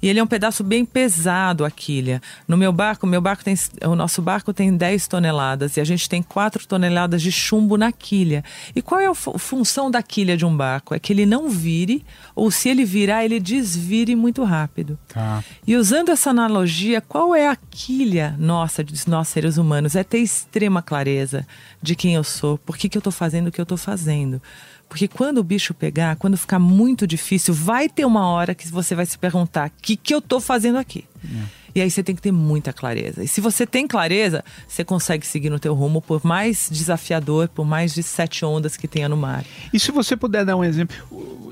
E 0.00 0.08
ele 0.08 0.20
é 0.20 0.22
um 0.22 0.26
pedaço 0.26 0.62
bem 0.62 0.84
pesado, 0.84 1.64
a 1.64 1.70
quilha. 1.70 2.22
No 2.46 2.56
meu 2.56 2.72
barco, 2.72 3.06
meu 3.06 3.20
barco 3.20 3.42
tem, 3.42 3.54
o 3.84 3.96
nosso 3.96 4.22
barco 4.22 4.52
tem 4.52 4.76
10 4.76 5.08
toneladas 5.08 5.76
e 5.76 5.80
a 5.80 5.84
gente 5.84 6.08
tem 6.08 6.22
4 6.22 6.66
toneladas 6.68 7.20
de 7.20 7.32
chumbo 7.32 7.76
na 7.76 7.90
quilha. 7.90 8.44
E 8.76 8.80
qual 8.80 9.00
é 9.00 9.06
a 9.06 9.14
fu- 9.14 9.36
função 9.38 9.90
da 9.90 10.02
quilha 10.02 10.36
de 10.36 10.44
um 10.46 10.56
barco? 10.56 10.94
É 10.94 10.98
que 10.98 11.12
ele 11.12 11.26
não 11.26 11.48
vire, 11.48 12.04
ou 12.34 12.50
se 12.50 12.68
ele 12.68 12.84
virar, 12.84 13.24
ele 13.24 13.40
desvire 13.40 14.14
muito 14.14 14.44
rápido. 14.44 14.96
Tá. 15.08 15.42
E 15.66 15.74
usando 15.76 16.10
essa 16.10 16.30
analogia, 16.30 17.00
qual 17.00 17.34
é 17.34 17.48
a 17.48 17.56
quilha 17.70 18.36
nossa, 18.38 18.84
de 18.84 19.08
nós 19.08 19.28
seres 19.28 19.56
humanos? 19.56 19.96
É 19.96 20.04
ter 20.04 20.18
extrema 20.18 20.80
clareza 20.80 21.46
de 21.82 21.94
quem 21.96 22.14
eu 22.14 22.22
sou, 22.24 22.56
por 22.58 22.76
que, 22.76 22.88
que 22.88 22.96
eu 22.96 23.00
estou 23.00 23.12
fazendo 23.12 23.48
o 23.48 23.52
que 23.52 23.60
eu 23.60 23.64
estou 23.64 23.78
fazendo. 23.78 24.40
Porque 24.88 25.06
quando 25.06 25.38
o 25.38 25.44
bicho 25.44 25.74
pegar, 25.74 26.16
quando 26.16 26.36
ficar 26.36 26.58
muito 26.58 27.06
difícil, 27.06 27.52
vai 27.52 27.88
ter 27.88 28.04
uma 28.04 28.26
hora 28.28 28.54
que 28.54 28.66
você 28.68 28.94
vai 28.94 29.04
se 29.06 29.18
perguntar: 29.18 29.68
o 29.68 29.72
que, 29.82 29.96
que 29.96 30.14
eu 30.14 30.18
estou 30.18 30.40
fazendo 30.40 30.78
aqui? 30.78 31.04
E 31.74 31.80
aí 31.82 31.90
você 31.90 32.02
tem 32.02 32.14
que 32.16 32.22
ter 32.22 32.32
muita 32.32 32.72
clareza. 32.72 33.22
E 33.22 33.28
se 33.28 33.40
você 33.40 33.66
tem 33.66 33.86
clareza, 33.86 34.42
você 34.66 34.82
consegue 34.84 35.24
seguir 35.26 35.50
no 35.50 35.58
teu 35.60 35.74
rumo, 35.74 36.00
por 36.00 36.24
mais 36.24 36.68
desafiador, 36.72 37.48
por 37.48 37.64
mais 37.66 37.92
de 37.94 38.02
sete 38.02 38.44
ondas 38.44 38.76
que 38.76 38.88
tenha 38.88 39.08
no 39.08 39.16
mar. 39.16 39.44
E 39.72 39.78
se 39.78 39.92
você 39.92 40.16
puder 40.16 40.44
dar 40.44 40.56
um 40.56 40.64
exemplo, 40.64 40.96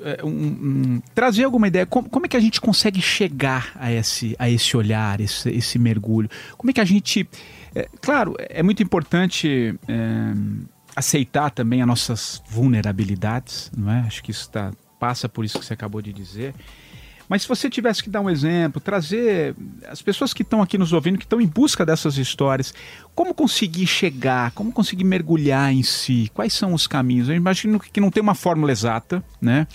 é, 0.02 0.24
um- 0.24 0.28
um- 0.30 1.02
trazer 1.14 1.44
alguma 1.44 1.68
ideia, 1.68 1.84
como, 1.86 2.08
como 2.08 2.26
é 2.26 2.28
que 2.28 2.36
a 2.36 2.40
gente 2.40 2.60
consegue 2.60 3.00
chegar 3.00 3.72
a 3.76 3.92
esse, 3.92 4.34
a 4.38 4.48
esse 4.50 4.76
olhar, 4.76 5.20
esse, 5.20 5.48
esse 5.50 5.78
mergulho? 5.78 6.28
Como 6.56 6.70
é 6.70 6.72
que 6.72 6.80
a 6.80 6.84
gente. 6.84 7.28
é, 7.74 7.86
claro, 8.00 8.34
é 8.38 8.62
muito 8.62 8.82
importante 8.82 9.74
é, 9.86 10.32
aceitar 10.96 11.50
também 11.50 11.82
as 11.82 11.86
nossas 11.86 12.42
vulnerabilidades, 12.48 13.70
não 13.76 13.92
é? 13.92 14.00
Acho 14.00 14.22
que 14.22 14.30
isso 14.30 14.48
tá, 14.48 14.72
passa 14.98 15.28
por 15.28 15.44
isso 15.44 15.58
que 15.58 15.64
você 15.64 15.74
acabou 15.74 16.00
de 16.00 16.12
dizer. 16.12 16.54
Mas 17.28 17.42
se 17.42 17.48
você 17.48 17.68
tivesse 17.68 18.02
que 18.02 18.08
dar 18.08 18.20
um 18.20 18.30
exemplo, 18.30 18.80
trazer 18.80 19.54
as 19.88 20.00
pessoas 20.00 20.32
que 20.32 20.42
estão 20.42 20.62
aqui 20.62 20.78
nos 20.78 20.92
ouvindo, 20.92 21.18
que 21.18 21.24
estão 21.24 21.40
em 21.40 21.46
busca 21.46 21.84
dessas 21.84 22.16
histórias, 22.16 22.72
como 23.14 23.34
conseguir 23.34 23.86
chegar, 23.86 24.52
como 24.52 24.72
conseguir 24.72 25.04
mergulhar 25.04 25.72
em 25.72 25.82
si, 25.82 26.30
quais 26.32 26.54
são 26.54 26.72
os 26.72 26.86
caminhos? 26.86 27.28
Eu 27.28 27.34
imagino 27.34 27.80
que 27.80 28.00
não 28.00 28.10
tem 28.10 28.22
uma 28.22 28.34
fórmula 28.34 28.70
exata, 28.70 29.22
né? 29.40 29.66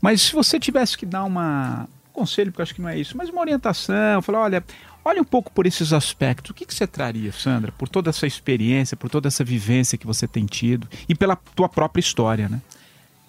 Mas 0.00 0.22
se 0.22 0.32
você 0.32 0.58
tivesse 0.58 0.98
que 0.98 1.06
dar 1.06 1.24
uma 1.24 1.82
um 1.82 1.97
conselho, 2.18 2.50
porque 2.50 2.60
eu 2.60 2.64
acho 2.64 2.74
que 2.74 2.82
não 2.82 2.88
é 2.88 2.98
isso, 2.98 3.16
mas 3.16 3.28
uma 3.28 3.40
orientação, 3.40 4.20
falar, 4.22 4.40
olha, 4.40 4.64
olha 5.04 5.20
um 5.20 5.24
pouco 5.24 5.52
por 5.52 5.66
esses 5.66 5.92
aspectos. 5.92 6.50
O 6.50 6.54
que, 6.54 6.66
que 6.66 6.74
você 6.74 6.86
traria, 6.86 7.32
Sandra, 7.32 7.72
por 7.72 7.88
toda 7.88 8.10
essa 8.10 8.26
experiência, 8.26 8.96
por 8.96 9.08
toda 9.08 9.28
essa 9.28 9.44
vivência 9.44 9.96
que 9.96 10.06
você 10.06 10.26
tem 10.26 10.46
tido 10.46 10.88
e 11.08 11.14
pela 11.14 11.36
tua 11.36 11.68
própria 11.68 12.00
história, 12.00 12.48
né? 12.48 12.60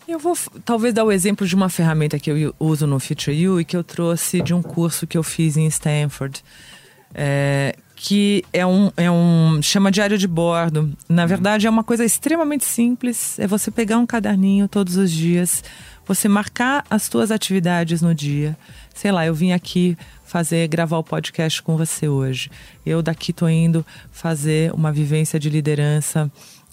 Eu 0.08 0.18
vou 0.18 0.36
talvez 0.66 0.92
dar 0.92 1.04
o 1.04 1.12
exemplo 1.12 1.46
de 1.46 1.54
uma 1.54 1.70
ferramenta 1.70 2.18
que 2.18 2.32
eu 2.32 2.56
uso 2.60 2.88
no 2.88 3.00
Future 3.00 3.36
You 3.36 3.62
e 3.62 3.66
que 3.66 3.78
eu 3.78 3.84
trouxe 3.84 4.42
de 4.42 4.56
um 4.56 4.62
curso 4.62 5.06
que 5.06 5.16
eu 5.16 5.22
fiz 5.22 5.56
em 5.56 5.68
Stanford. 5.68 6.44
É, 7.14 7.76
que 7.96 8.46
é 8.54 8.66
um, 8.66 8.92
é 8.96 9.12
um 9.12 9.62
chama 9.62 9.92
diário 9.92 10.18
de 10.18 10.28
bordo. 10.28 10.92
Na 11.08 11.26
verdade, 11.26 11.68
é 11.68 11.70
uma 11.70 11.84
coisa 11.84 12.06
extremamente 12.06 12.66
simples. 12.66 13.38
É 13.38 13.46
você 13.46 13.70
pegar 13.70 13.98
um 13.98 14.06
caderninho 14.06 14.68
todos 14.68 14.96
os 14.96 15.12
dias, 15.12 15.64
você 16.10 16.28
marcar 16.28 16.84
as 16.90 17.04
suas 17.04 17.30
atividades 17.30 18.02
no 18.02 18.16
dia. 18.16 18.58
Sei 18.96 19.12
lá, 19.12 19.28
eu 19.28 19.34
vim 19.34 19.52
aqui 19.52 19.96
fazer 20.26 20.68
gravar 20.68 20.98
o 20.98 21.04
podcast 21.04 21.62
com 21.62 21.78
você 21.78 22.08
hoje. 22.08 22.50
Eu 22.84 23.04
daqui 23.04 23.32
tô 23.32 23.48
indo 23.48 23.86
fazer 24.12 24.74
uma 24.74 24.92
vivência 24.92 25.40
de 25.40 25.52
liderança 25.52 26.30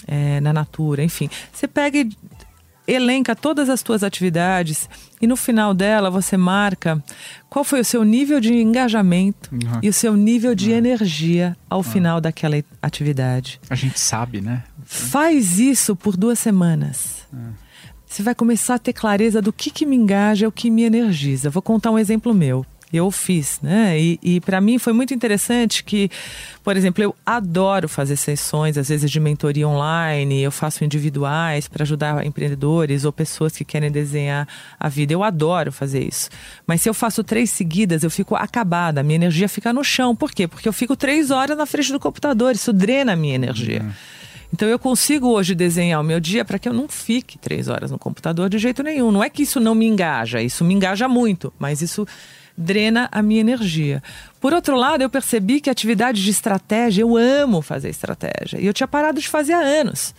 é, 0.06 0.40
na 0.40 0.54
natura. 0.54 1.04
Enfim, 1.04 1.28
você 1.52 1.68
pega 1.68 1.98
e 1.98 2.08
elenca 2.86 3.36
todas 3.36 3.68
as 3.68 3.82
tuas 3.82 4.02
atividades 4.02 4.88
e 5.20 5.26
no 5.26 5.36
final 5.36 5.74
dela 5.74 6.08
você 6.08 6.36
marca 6.38 7.02
qual 7.50 7.62
foi 7.62 7.80
o 7.80 7.84
seu 7.84 8.04
nível 8.04 8.40
de 8.40 8.54
engajamento 8.54 9.50
uhum. 9.52 9.80
e 9.82 9.88
o 9.90 9.92
seu 9.92 10.16
nível 10.16 10.54
de 10.54 10.70
uhum. 10.70 10.78
energia 10.78 11.54
ao 11.68 11.80
uhum. 11.80 11.84
final 11.84 12.22
daquela 12.22 12.56
atividade. 12.80 13.60
A 13.68 13.74
gente 13.74 14.00
sabe, 14.00 14.40
né? 14.40 14.64
Faz 14.82 15.58
isso 15.58 15.94
por 15.94 16.16
duas 16.16 16.38
semanas. 16.38 17.26
Você 18.06 18.22
vai 18.22 18.34
começar 18.34 18.76
a 18.76 18.78
ter 18.78 18.92
clareza 18.92 19.42
do 19.42 19.52
que, 19.52 19.70
que 19.70 19.84
me 19.84 19.96
engaja, 19.96 20.48
o 20.48 20.52
que 20.52 20.70
me 20.70 20.84
energiza. 20.84 21.50
Vou 21.50 21.62
contar 21.62 21.90
um 21.90 21.98
exemplo 21.98 22.32
meu 22.32 22.64
eu 22.92 23.10
fiz, 23.10 23.60
né? 23.62 23.98
E, 23.98 24.18
e 24.22 24.40
para 24.40 24.60
mim 24.60 24.78
foi 24.78 24.92
muito 24.92 25.12
interessante 25.12 25.82
que, 25.82 26.08
por 26.62 26.76
exemplo, 26.76 27.02
eu 27.02 27.14
adoro 27.24 27.88
fazer 27.88 28.16
sessões, 28.16 28.78
às 28.78 28.88
vezes 28.88 29.10
de 29.10 29.18
mentoria 29.18 29.66
online, 29.66 30.42
eu 30.42 30.52
faço 30.52 30.84
individuais 30.84 31.66
para 31.68 31.82
ajudar 31.82 32.24
empreendedores 32.24 33.04
ou 33.04 33.12
pessoas 33.12 33.56
que 33.56 33.64
querem 33.64 33.90
desenhar 33.90 34.46
a 34.78 34.88
vida. 34.88 35.12
Eu 35.12 35.22
adoro 35.22 35.72
fazer 35.72 36.04
isso. 36.04 36.30
Mas 36.66 36.82
se 36.82 36.88
eu 36.88 36.94
faço 36.94 37.24
três 37.24 37.50
seguidas, 37.50 38.02
eu 38.02 38.10
fico 38.10 38.36
acabada, 38.36 39.02
minha 39.02 39.16
energia 39.16 39.48
fica 39.48 39.72
no 39.72 39.82
chão. 39.82 40.14
Por 40.14 40.30
quê? 40.30 40.46
Porque 40.46 40.68
eu 40.68 40.72
fico 40.72 40.96
três 40.96 41.30
horas 41.30 41.56
na 41.56 41.66
frente 41.66 41.92
do 41.92 42.00
computador, 42.00 42.54
isso 42.54 42.72
drena 42.72 43.12
a 43.12 43.16
minha 43.16 43.34
energia. 43.34 43.82
Uhum. 43.82 43.92
Então 44.52 44.68
eu 44.68 44.78
consigo 44.78 45.28
hoje 45.28 45.54
desenhar 45.54 46.00
o 46.00 46.04
meu 46.04 46.20
dia 46.20 46.44
para 46.44 46.58
que 46.58 46.68
eu 46.68 46.72
não 46.72 46.88
fique 46.88 47.38
três 47.38 47.68
horas 47.68 47.90
no 47.90 47.98
computador 47.98 48.48
de 48.48 48.58
jeito 48.58 48.82
nenhum. 48.82 49.10
Não 49.10 49.22
é 49.22 49.28
que 49.28 49.42
isso 49.42 49.60
não 49.60 49.74
me 49.74 49.86
engaja, 49.86 50.40
isso 50.40 50.64
me 50.64 50.74
engaja 50.74 51.08
muito, 51.08 51.52
mas 51.58 51.82
isso 51.82 52.06
drena 52.56 53.08
a 53.12 53.20
minha 53.22 53.40
energia. 53.40 54.02
Por 54.40 54.52
outro 54.52 54.76
lado, 54.76 55.02
eu 55.02 55.10
percebi 55.10 55.60
que 55.60 55.68
atividade 55.68 56.22
de 56.22 56.30
estratégia, 56.30 57.02
eu 57.02 57.16
amo 57.16 57.60
fazer 57.60 57.90
estratégia. 57.90 58.58
E 58.58 58.66
eu 58.66 58.72
tinha 58.72 58.88
parado 58.88 59.20
de 59.20 59.28
fazer 59.28 59.52
há 59.52 59.60
anos. 59.60 60.14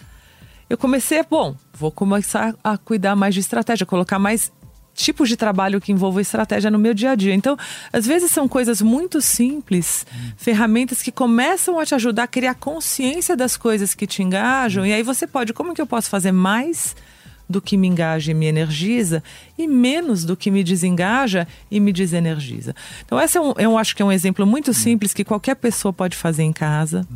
Eu 0.70 0.78
comecei, 0.78 1.24
bom, 1.24 1.56
vou 1.74 1.92
começar 1.92 2.54
a 2.64 2.78
cuidar 2.78 3.16
mais 3.16 3.34
de 3.34 3.40
estratégia, 3.40 3.86
colocar 3.86 4.20
mais 4.20 4.52
tipos 4.98 5.30
de 5.30 5.38
trabalho 5.38 5.80
que 5.80 5.92
envolvam 5.92 6.20
estratégia 6.20 6.72
no 6.72 6.80
meu 6.80 6.94
dia 6.94 7.12
a 7.12 7.16
dia. 7.16 7.34
Então, 7.34 7.56
às 7.94 8.06
vezes 8.06 8.32
são 8.32 8.48
coisas 8.48 8.82
muito 8.82 9.22
simples, 9.22 10.06
ferramentas 10.36 11.02
que 11.02 11.12
começam 11.12 11.80
a 11.80 11.86
te 11.86 11.94
ajudar 11.96 12.24
a 12.24 12.28
criar 12.28 12.56
consciência 12.56 13.36
das 13.36 13.56
coisas 13.56 13.94
que 13.94 14.08
te 14.08 14.24
engajam. 14.24 14.86
E 14.86 14.92
aí 14.92 15.04
você 15.04 15.28
pode, 15.28 15.54
como 15.54 15.74
que 15.74 15.82
eu 15.82 15.88
posso 15.88 16.10
fazer 16.10 16.32
mais 16.32 16.96
do 17.50 17.62
que 17.62 17.78
me 17.78 17.88
engaja 17.88 18.32
e 18.32 18.34
me 18.34 18.46
energiza 18.46 19.24
e 19.58 19.68
menos 19.68 20.24
do 20.24 20.36
que 20.36 20.52
me 20.52 20.64
desengaja 20.64 21.48
e 21.72 21.80
me 21.80 21.94
desenergiza. 21.94 22.76
Então, 23.06 23.20
esse 23.20 23.38
é 23.38 23.42
um, 23.42 23.54
eu 23.58 23.78
acho 23.78 23.96
que 23.96 24.02
é 24.02 24.06
um 24.06 24.12
exemplo 24.12 24.46
muito 24.46 24.74
simples 24.74 25.14
que 25.14 25.24
qualquer 25.24 25.56
pessoa 25.56 25.94
pode 25.94 26.16
fazer 26.16 26.44
em 26.44 26.54
casa 26.54 27.08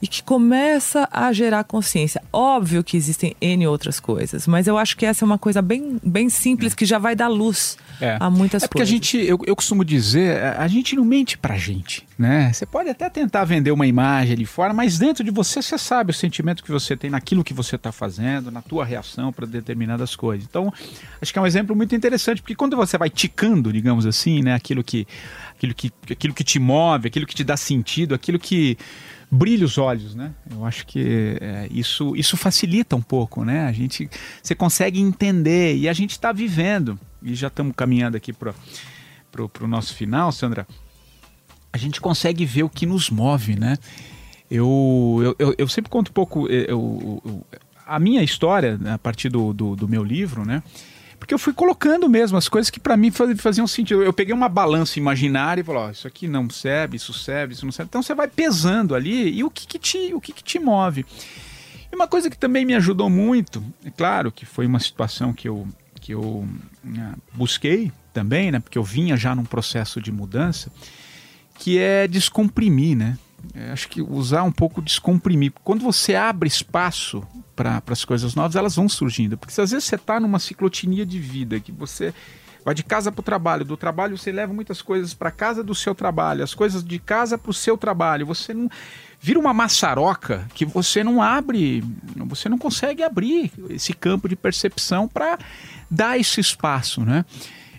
e 0.00 0.06
que 0.06 0.22
começa 0.22 1.08
a 1.10 1.32
gerar 1.32 1.64
consciência. 1.64 2.22
Óbvio 2.32 2.84
que 2.84 2.96
existem 2.96 3.36
N 3.40 3.66
outras 3.66 3.98
coisas, 3.98 4.46
mas 4.46 4.66
eu 4.66 4.78
acho 4.78 4.96
que 4.96 5.04
essa 5.04 5.24
é 5.24 5.26
uma 5.26 5.38
coisa 5.38 5.60
bem, 5.60 5.98
bem 6.02 6.28
simples 6.28 6.74
que 6.74 6.84
já 6.84 6.98
vai 6.98 7.14
dar 7.14 7.28
luz 7.28 7.76
é. 8.00 8.16
a 8.18 8.30
muitas 8.30 8.62
é 8.62 8.68
porque 8.68 8.78
coisas. 8.78 8.90
a 8.90 8.94
gente, 8.94 9.18
eu, 9.18 9.38
eu 9.46 9.56
costumo 9.56 9.84
dizer, 9.84 10.42
a 10.56 10.66
gente 10.68 10.96
não 10.96 11.04
mente 11.04 11.36
pra 11.36 11.56
gente, 11.56 12.06
né? 12.22 12.52
Você 12.52 12.64
pode 12.64 12.88
até 12.88 13.10
tentar 13.10 13.44
vender 13.44 13.72
uma 13.72 13.84
imagem 13.84 14.34
ali 14.34 14.46
fora, 14.46 14.72
mas 14.72 14.96
dentro 14.96 15.24
de 15.24 15.30
você 15.32 15.60
você 15.60 15.76
sabe 15.76 16.12
o 16.12 16.14
sentimento 16.14 16.62
que 16.62 16.70
você 16.70 16.96
tem 16.96 17.10
naquilo 17.10 17.42
que 17.42 17.52
você 17.52 17.74
está 17.74 17.90
fazendo, 17.90 18.48
na 18.48 18.62
tua 18.62 18.84
reação 18.84 19.32
para 19.32 19.44
determinadas 19.44 20.14
coisas. 20.14 20.46
Então, 20.48 20.72
acho 21.20 21.32
que 21.32 21.38
é 21.38 21.42
um 21.42 21.46
exemplo 21.46 21.74
muito 21.74 21.96
interessante, 21.96 22.40
porque 22.40 22.54
quando 22.54 22.76
você 22.76 22.96
vai 22.96 23.10
ticando, 23.10 23.72
digamos 23.72 24.06
assim, 24.06 24.40
né, 24.40 24.54
aquilo 24.54 24.84
que, 24.84 25.04
aquilo 25.56 25.74
que, 25.74 25.92
aquilo 26.10 26.32
que 26.32 26.44
te 26.44 26.60
move, 26.60 27.08
aquilo 27.08 27.26
que 27.26 27.34
te 27.34 27.42
dá 27.42 27.56
sentido, 27.56 28.14
aquilo 28.14 28.38
que 28.38 28.78
brilha 29.28 29.64
os 29.64 29.76
olhos, 29.76 30.14
né? 30.14 30.30
Eu 30.48 30.64
acho 30.64 30.86
que 30.86 31.38
é, 31.40 31.66
isso, 31.72 32.14
isso 32.14 32.36
facilita 32.36 32.94
um 32.94 33.02
pouco, 33.02 33.44
né? 33.44 33.66
A 33.66 33.72
gente, 33.72 34.08
você 34.40 34.54
consegue 34.54 35.00
entender 35.00 35.74
e 35.74 35.88
a 35.88 35.92
gente 35.92 36.12
está 36.12 36.30
vivendo 36.30 36.96
e 37.20 37.34
já 37.34 37.48
estamos 37.48 37.74
caminhando 37.74 38.16
aqui 38.16 38.32
para 38.32 38.54
o 39.60 39.66
nosso 39.66 39.94
final, 39.94 40.30
Sandra. 40.30 40.68
A 41.72 41.78
gente 41.78 42.00
consegue 42.00 42.44
ver 42.44 42.62
o 42.64 42.68
que 42.68 42.84
nos 42.86 43.10
move, 43.10 43.56
né? 43.58 43.76
Eu, 44.50 45.34
eu, 45.38 45.54
eu, 45.56 45.68
sempre 45.68 45.90
conto 45.90 46.10
um 46.10 46.12
pouco 46.12 46.46
eu, 46.48 47.22
eu, 47.24 47.46
a 47.86 47.98
minha 47.98 48.22
história 48.22 48.76
né, 48.76 48.92
a 48.92 48.98
partir 48.98 49.30
do, 49.30 49.52
do, 49.52 49.74
do 49.74 49.88
meu 49.88 50.04
livro, 50.04 50.44
né? 50.44 50.62
Porque 51.18 51.32
eu 51.32 51.38
fui 51.38 51.52
colocando 51.52 52.08
mesmo 52.08 52.36
as 52.36 52.48
coisas 52.48 52.68
que 52.68 52.80
para 52.80 52.96
mim 52.96 53.12
faziam 53.36 53.66
sentido. 53.66 54.02
Eu 54.02 54.12
peguei 54.12 54.34
uma 54.34 54.48
balança 54.48 54.98
imaginária 54.98 55.60
e 55.60 55.64
falei, 55.64 55.82
ó, 55.82 55.90
isso 55.90 56.08
aqui 56.08 56.26
não 56.26 56.50
serve, 56.50 56.96
isso 56.96 57.14
serve, 57.14 57.54
isso 57.54 57.64
não 57.64 57.70
serve. 57.70 57.88
Então 57.88 58.02
você 58.02 58.12
vai 58.12 58.26
pesando 58.26 58.92
ali 58.94 59.38
e 59.38 59.44
o 59.44 59.50
que, 59.50 59.64
que 59.66 59.78
te, 59.78 60.12
o 60.12 60.20
que, 60.20 60.32
que 60.32 60.42
te 60.42 60.58
move. 60.58 61.06
E 61.92 61.94
uma 61.94 62.08
coisa 62.08 62.28
que 62.28 62.36
também 62.36 62.64
me 62.64 62.74
ajudou 62.74 63.08
muito, 63.08 63.62
é 63.84 63.90
claro 63.90 64.32
que 64.32 64.44
foi 64.44 64.66
uma 64.66 64.80
situação 64.80 65.32
que 65.32 65.48
eu, 65.48 65.68
que 66.00 66.12
eu 66.12 66.44
né, 66.82 67.14
busquei 67.32 67.92
também, 68.12 68.50
né? 68.50 68.58
Porque 68.58 68.76
eu 68.76 68.82
vinha 68.82 69.16
já 69.16 69.32
num 69.32 69.44
processo 69.44 70.00
de 70.00 70.10
mudança, 70.10 70.72
que 71.54 71.78
é 71.78 72.06
descomprimir, 72.08 72.96
né? 72.96 73.18
É, 73.54 73.72
acho 73.72 73.88
que 73.88 74.00
usar 74.00 74.44
um 74.44 74.52
pouco 74.52 74.80
descomprimir. 74.80 75.52
Quando 75.64 75.82
você 75.82 76.14
abre 76.14 76.48
espaço 76.48 77.22
para 77.54 77.82
as 77.88 78.04
coisas 78.04 78.34
novas, 78.34 78.56
elas 78.56 78.76
vão 78.76 78.88
surgindo. 78.88 79.36
Porque 79.36 79.52
se 79.52 79.60
às 79.60 79.70
vezes 79.72 79.84
você 79.84 79.96
está 79.96 80.18
numa 80.20 80.38
ciclotinia 80.38 81.04
de 81.04 81.18
vida, 81.18 81.60
que 81.60 81.72
você 81.72 82.14
vai 82.64 82.74
de 82.74 82.82
casa 82.82 83.10
para 83.10 83.20
o 83.20 83.24
trabalho, 83.24 83.64
do 83.64 83.76
trabalho 83.76 84.16
você 84.16 84.30
leva 84.30 84.52
muitas 84.52 84.80
coisas 84.80 85.12
para 85.12 85.30
casa 85.30 85.62
do 85.62 85.74
seu 85.74 85.94
trabalho, 85.94 86.44
as 86.44 86.54
coisas 86.54 86.82
de 86.84 86.98
casa 86.98 87.36
para 87.36 87.50
o 87.50 87.54
seu 87.54 87.76
trabalho, 87.76 88.24
você 88.24 88.54
não 88.54 88.70
vira 89.20 89.38
uma 89.38 89.52
maçaroca 89.52 90.46
que 90.54 90.64
você 90.64 91.02
não 91.02 91.20
abre, 91.20 91.82
você 92.26 92.48
não 92.48 92.58
consegue 92.58 93.02
abrir 93.02 93.52
esse 93.68 93.92
campo 93.92 94.28
de 94.28 94.36
percepção 94.36 95.08
para 95.08 95.38
dar 95.90 96.18
esse 96.18 96.40
espaço, 96.40 97.02
né? 97.02 97.24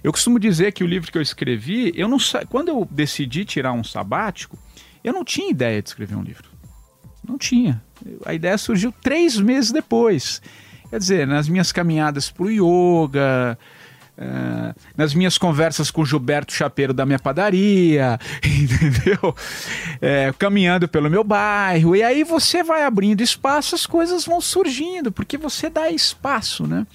Eu 0.03 0.11
costumo 0.11 0.37
dizer 0.37 0.73
que 0.73 0.83
o 0.83 0.87
livro 0.87 1.11
que 1.11 1.17
eu 1.17 1.21
escrevi, 1.21 1.93
eu 1.95 2.07
não 2.07 2.17
quando 2.49 2.67
eu 2.69 2.87
decidi 2.91 3.45
tirar 3.45 3.71
um 3.71 3.83
sabático, 3.83 4.57
eu 5.03 5.13
não 5.13 5.23
tinha 5.23 5.49
ideia 5.49 5.81
de 5.81 5.89
escrever 5.89 6.15
um 6.15 6.23
livro. 6.23 6.49
Não 7.25 7.37
tinha. 7.37 7.81
A 8.25 8.33
ideia 8.33 8.57
surgiu 8.57 8.91
três 8.91 9.39
meses 9.39 9.71
depois. 9.71 10.41
Quer 10.89 10.99
dizer, 10.99 11.27
nas 11.27 11.47
minhas 11.47 11.71
caminhadas 11.71 12.29
para 12.29 12.43
o 12.43 12.51
yoga, 12.51 13.57
uh, 14.17 14.79
nas 14.95 15.13
minhas 15.13 15.37
conversas 15.37 15.89
com 15.89 16.01
o 16.01 16.05
Gilberto 16.05 16.53
Chapeiro 16.53 16.93
da 16.93 17.05
minha 17.05 17.17
padaria, 17.17 18.19
entendeu? 18.43 19.35
É, 20.01 20.33
caminhando 20.37 20.87
pelo 20.87 21.09
meu 21.09 21.23
bairro. 21.23 21.95
E 21.95 22.03
aí 22.03 22.23
você 22.23 22.61
vai 22.61 22.83
abrindo 22.83 23.21
espaço, 23.21 23.73
as 23.73 23.85
coisas 23.85 24.25
vão 24.25 24.41
surgindo, 24.41 25.11
porque 25.11 25.37
você 25.37 25.69
dá 25.69 25.89
espaço, 25.89 26.67
né? 26.67 26.85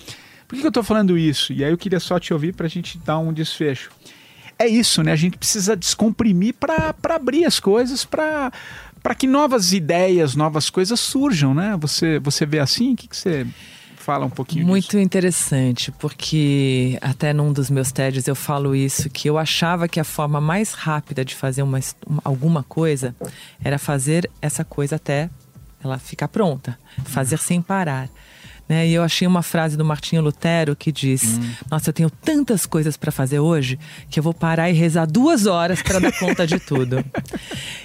Por 0.48 0.54
que, 0.54 0.62
que 0.62 0.66
eu 0.66 0.70
estou 0.70 0.82
falando 0.82 1.16
isso? 1.16 1.52
E 1.52 1.62
aí 1.62 1.70
eu 1.70 1.78
queria 1.78 2.00
só 2.00 2.18
te 2.18 2.32
ouvir 2.32 2.54
para 2.54 2.66
a 2.66 2.70
gente 2.70 2.98
dar 2.98 3.18
um 3.18 3.32
desfecho 3.32 3.90
é 4.58 4.66
isso, 4.66 5.02
né? 5.04 5.12
A 5.12 5.16
gente 5.16 5.38
precisa 5.38 5.76
descomprimir 5.76 6.54
para 6.54 6.92
abrir 7.10 7.44
as 7.44 7.60
coisas, 7.60 8.04
para 8.04 8.50
para 9.00 9.14
que 9.14 9.28
novas 9.28 9.72
ideias, 9.72 10.34
novas 10.34 10.68
coisas 10.68 10.98
surjam, 10.98 11.54
né? 11.54 11.76
Você, 11.80 12.18
você 12.18 12.44
vê 12.44 12.58
assim? 12.58 12.94
O 12.94 12.96
que, 12.96 13.06
que 13.06 13.16
você 13.16 13.46
fala 13.96 14.26
um 14.26 14.30
pouquinho 14.30 14.66
Muito 14.66 14.86
disso? 14.86 14.98
interessante, 14.98 15.92
porque 15.92 16.98
até 17.00 17.32
num 17.32 17.52
dos 17.52 17.70
meus 17.70 17.92
TEDs 17.92 18.26
eu 18.26 18.34
falo 18.34 18.74
isso, 18.74 19.08
que 19.08 19.30
eu 19.30 19.38
achava 19.38 19.86
que 19.86 20.00
a 20.00 20.04
forma 20.04 20.40
mais 20.40 20.72
rápida 20.72 21.24
de 21.24 21.36
fazer 21.36 21.62
uma, 21.62 21.78
alguma 22.24 22.64
coisa 22.64 23.14
era 23.62 23.78
fazer 23.78 24.28
essa 24.42 24.64
coisa 24.64 24.96
até 24.96 25.30
ela 25.82 25.96
ficar 25.96 26.26
pronta, 26.26 26.76
fazer 27.04 27.38
sem 27.38 27.62
parar. 27.62 28.08
Né? 28.68 28.86
E 28.88 28.92
eu 28.92 29.02
achei 29.02 29.26
uma 29.26 29.42
frase 29.42 29.76
do 29.76 29.84
Martinho 29.84 30.20
Lutero 30.20 30.76
que 30.76 30.92
diz: 30.92 31.22
Hum. 31.38 31.50
Nossa, 31.70 31.88
eu 31.88 31.92
tenho 31.94 32.10
tantas 32.10 32.66
coisas 32.66 32.96
para 32.96 33.10
fazer 33.10 33.38
hoje 33.38 33.78
que 34.10 34.18
eu 34.18 34.22
vou 34.22 34.34
parar 34.34 34.68
e 34.68 34.74
rezar 34.74 35.06
duas 35.06 35.46
horas 35.46 35.80
para 35.80 35.98
dar 35.98 36.12
conta 36.18 36.46
de 36.46 36.58
tudo. 36.60 37.02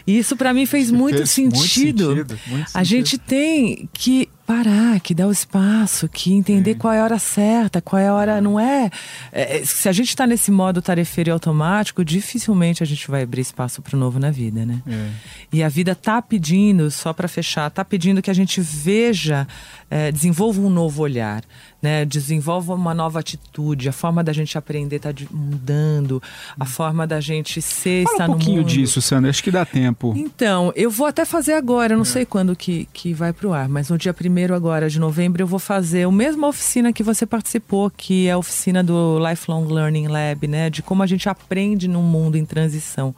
E 0.06 0.18
isso 0.18 0.36
para 0.36 0.54
mim 0.54 0.66
fez 0.66 0.92
muito 0.92 1.16
fez 1.26 1.38
muito 1.38 1.58
sentido. 1.58 2.10
sentido, 2.10 2.40
muito 2.48 2.64
A 2.64 2.68
sentido. 2.68 2.84
gente 2.86 3.18
tem 3.18 3.90
que 3.94 4.28
parar, 4.46 5.00
que 5.00 5.14
dar 5.14 5.28
o 5.28 5.32
espaço, 5.32 6.08
que 6.10 6.34
entender 6.34 6.76
qual 6.76 6.94
é 6.94 7.00
a 7.00 7.04
hora 7.04 7.20
certa, 7.20 7.82
qual 7.82 8.00
é 8.00 8.08
a 8.08 8.14
hora. 8.14 8.42
Não 8.42 8.60
é. 8.60 8.90
é, 9.32 9.64
se 9.66 9.88
a 9.88 9.92
gente 9.92 10.10
está 10.10 10.28
nesse 10.28 10.52
modo 10.52 10.82
tarefeiro 10.82 11.30
e 11.30 11.32
automático, 11.32 12.04
dificilmente 12.04 12.84
a 12.84 12.86
gente 12.86 13.10
vai 13.10 13.24
abrir 13.24 13.42
espaço 13.42 13.82
para 13.82 13.96
o 13.96 14.00
novo 14.00 14.20
na 14.20 14.32
vida, 14.32 14.66
né? 14.66 14.82
É. 14.88 15.10
E 15.52 15.64
a 15.64 15.70
vida 15.70 15.96
tá 15.96 16.22
pedindo, 16.22 16.92
só 16.92 17.14
para 17.14 17.28
fechar, 17.28 17.70
tá 17.70 17.86
pedindo 17.86 18.22
que 18.22 18.30
a 18.30 18.34
gente 18.34 18.60
veja, 18.60 19.48
é, 19.90 20.12
desenvolva 20.12 20.62
um 20.62 20.70
novo 20.70 21.02
olhar, 21.02 21.44
né? 21.84 22.06
Desenvolva 22.06 22.74
uma 22.74 22.94
nova 22.94 23.20
atitude. 23.20 23.90
A 23.90 23.92
forma 23.92 24.24
da 24.24 24.32
gente 24.34 24.58
aprender 24.58 24.98
tá 25.00 25.12
de- 25.12 25.28
mudando, 25.32 26.24
a 26.60 26.66
forma 26.66 27.06
da 27.06 27.20
gente 27.20 27.62
ser, 27.62 28.04
Fala 28.06 28.14
estar 28.16 28.24
um 28.24 28.28
pouquinho 28.32 28.56
no 28.56 28.62
mundo. 28.62 28.70
disso, 28.72 29.02
Sandra. 29.02 29.30
Acho 29.30 29.44
que 29.44 29.52
dá 29.52 29.66
tempo. 29.66 30.14
Então, 30.16 30.72
eu 30.76 30.90
vou 30.90 31.06
até 31.06 31.26
fazer 31.26 31.54
agora, 31.54 31.92
eu 31.94 31.96
É. 31.96 31.98
não 31.98 32.06
sei 32.06 32.26
quando 32.26 32.56
que, 32.56 32.88
que 32.94 33.14
vai 33.14 33.34
pro 33.34 33.52
ar, 33.54 33.68
mas 33.68 33.90
no 33.90 33.98
dia 33.98 34.14
1 34.14 34.54
agora 34.56 34.90
de 34.90 34.98
novembro 35.00 35.44
eu 35.44 35.48
vou 35.48 35.60
fazer 35.60 36.08
a 36.08 36.12
mesma 36.12 36.48
oficina 36.48 36.94
que 36.94 37.04
você 37.04 37.26
participou, 37.26 37.90
que 37.90 38.28
é 38.28 38.32
a 38.32 38.38
oficina 38.38 38.82
do 38.84 39.20
Lifelong 39.20 39.66
Learning 39.68 40.08
Lab, 40.08 40.48
né? 40.48 40.70
De 40.70 40.82
como 40.82 41.04
a 41.04 41.06
gente 41.08 41.28
aprende 41.28 41.88
num 41.88 42.02
mundo 42.04 42.38
em 42.38 42.46
transição. 42.46 43.14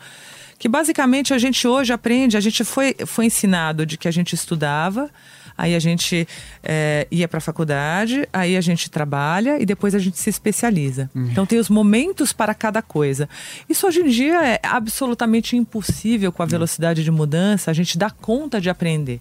Que 0.57 0.69
basicamente 0.69 1.33
a 1.33 1.37
gente 1.37 1.67
hoje 1.67 1.91
aprende, 1.91 2.37
a 2.37 2.39
gente 2.39 2.63
foi, 2.63 2.95
foi 3.05 3.25
ensinado 3.25 3.85
de 3.85 3.97
que 3.97 4.07
a 4.07 4.11
gente 4.11 4.33
estudava, 4.33 5.09
aí 5.57 5.75
a 5.75 5.79
gente 5.79 6.27
eh, 6.63 7.07
ia 7.11 7.27
para 7.27 7.37
a 7.37 7.41
faculdade, 7.41 8.27
aí 8.31 8.55
a 8.55 8.61
gente 8.61 8.89
trabalha 8.89 9.59
e 9.59 9.65
depois 9.65 9.93
a 9.95 9.99
gente 9.99 10.17
se 10.17 10.29
especializa. 10.29 11.09
Então 11.31 11.45
tem 11.45 11.59
os 11.59 11.69
momentos 11.69 12.33
para 12.33 12.53
cada 12.53 12.81
coisa. 12.81 13.29
Isso 13.69 13.87
hoje 13.87 14.01
em 14.01 14.09
dia 14.09 14.45
é 14.45 14.59
absolutamente 14.63 15.55
impossível 15.55 16.31
com 16.31 16.43
a 16.43 16.45
velocidade 16.45 17.03
de 17.03 17.11
mudança, 17.11 17.71
a 17.71 17.73
gente 17.73 17.97
dá 17.97 18.09
conta 18.09 18.59
de 18.59 18.69
aprender. 18.69 19.19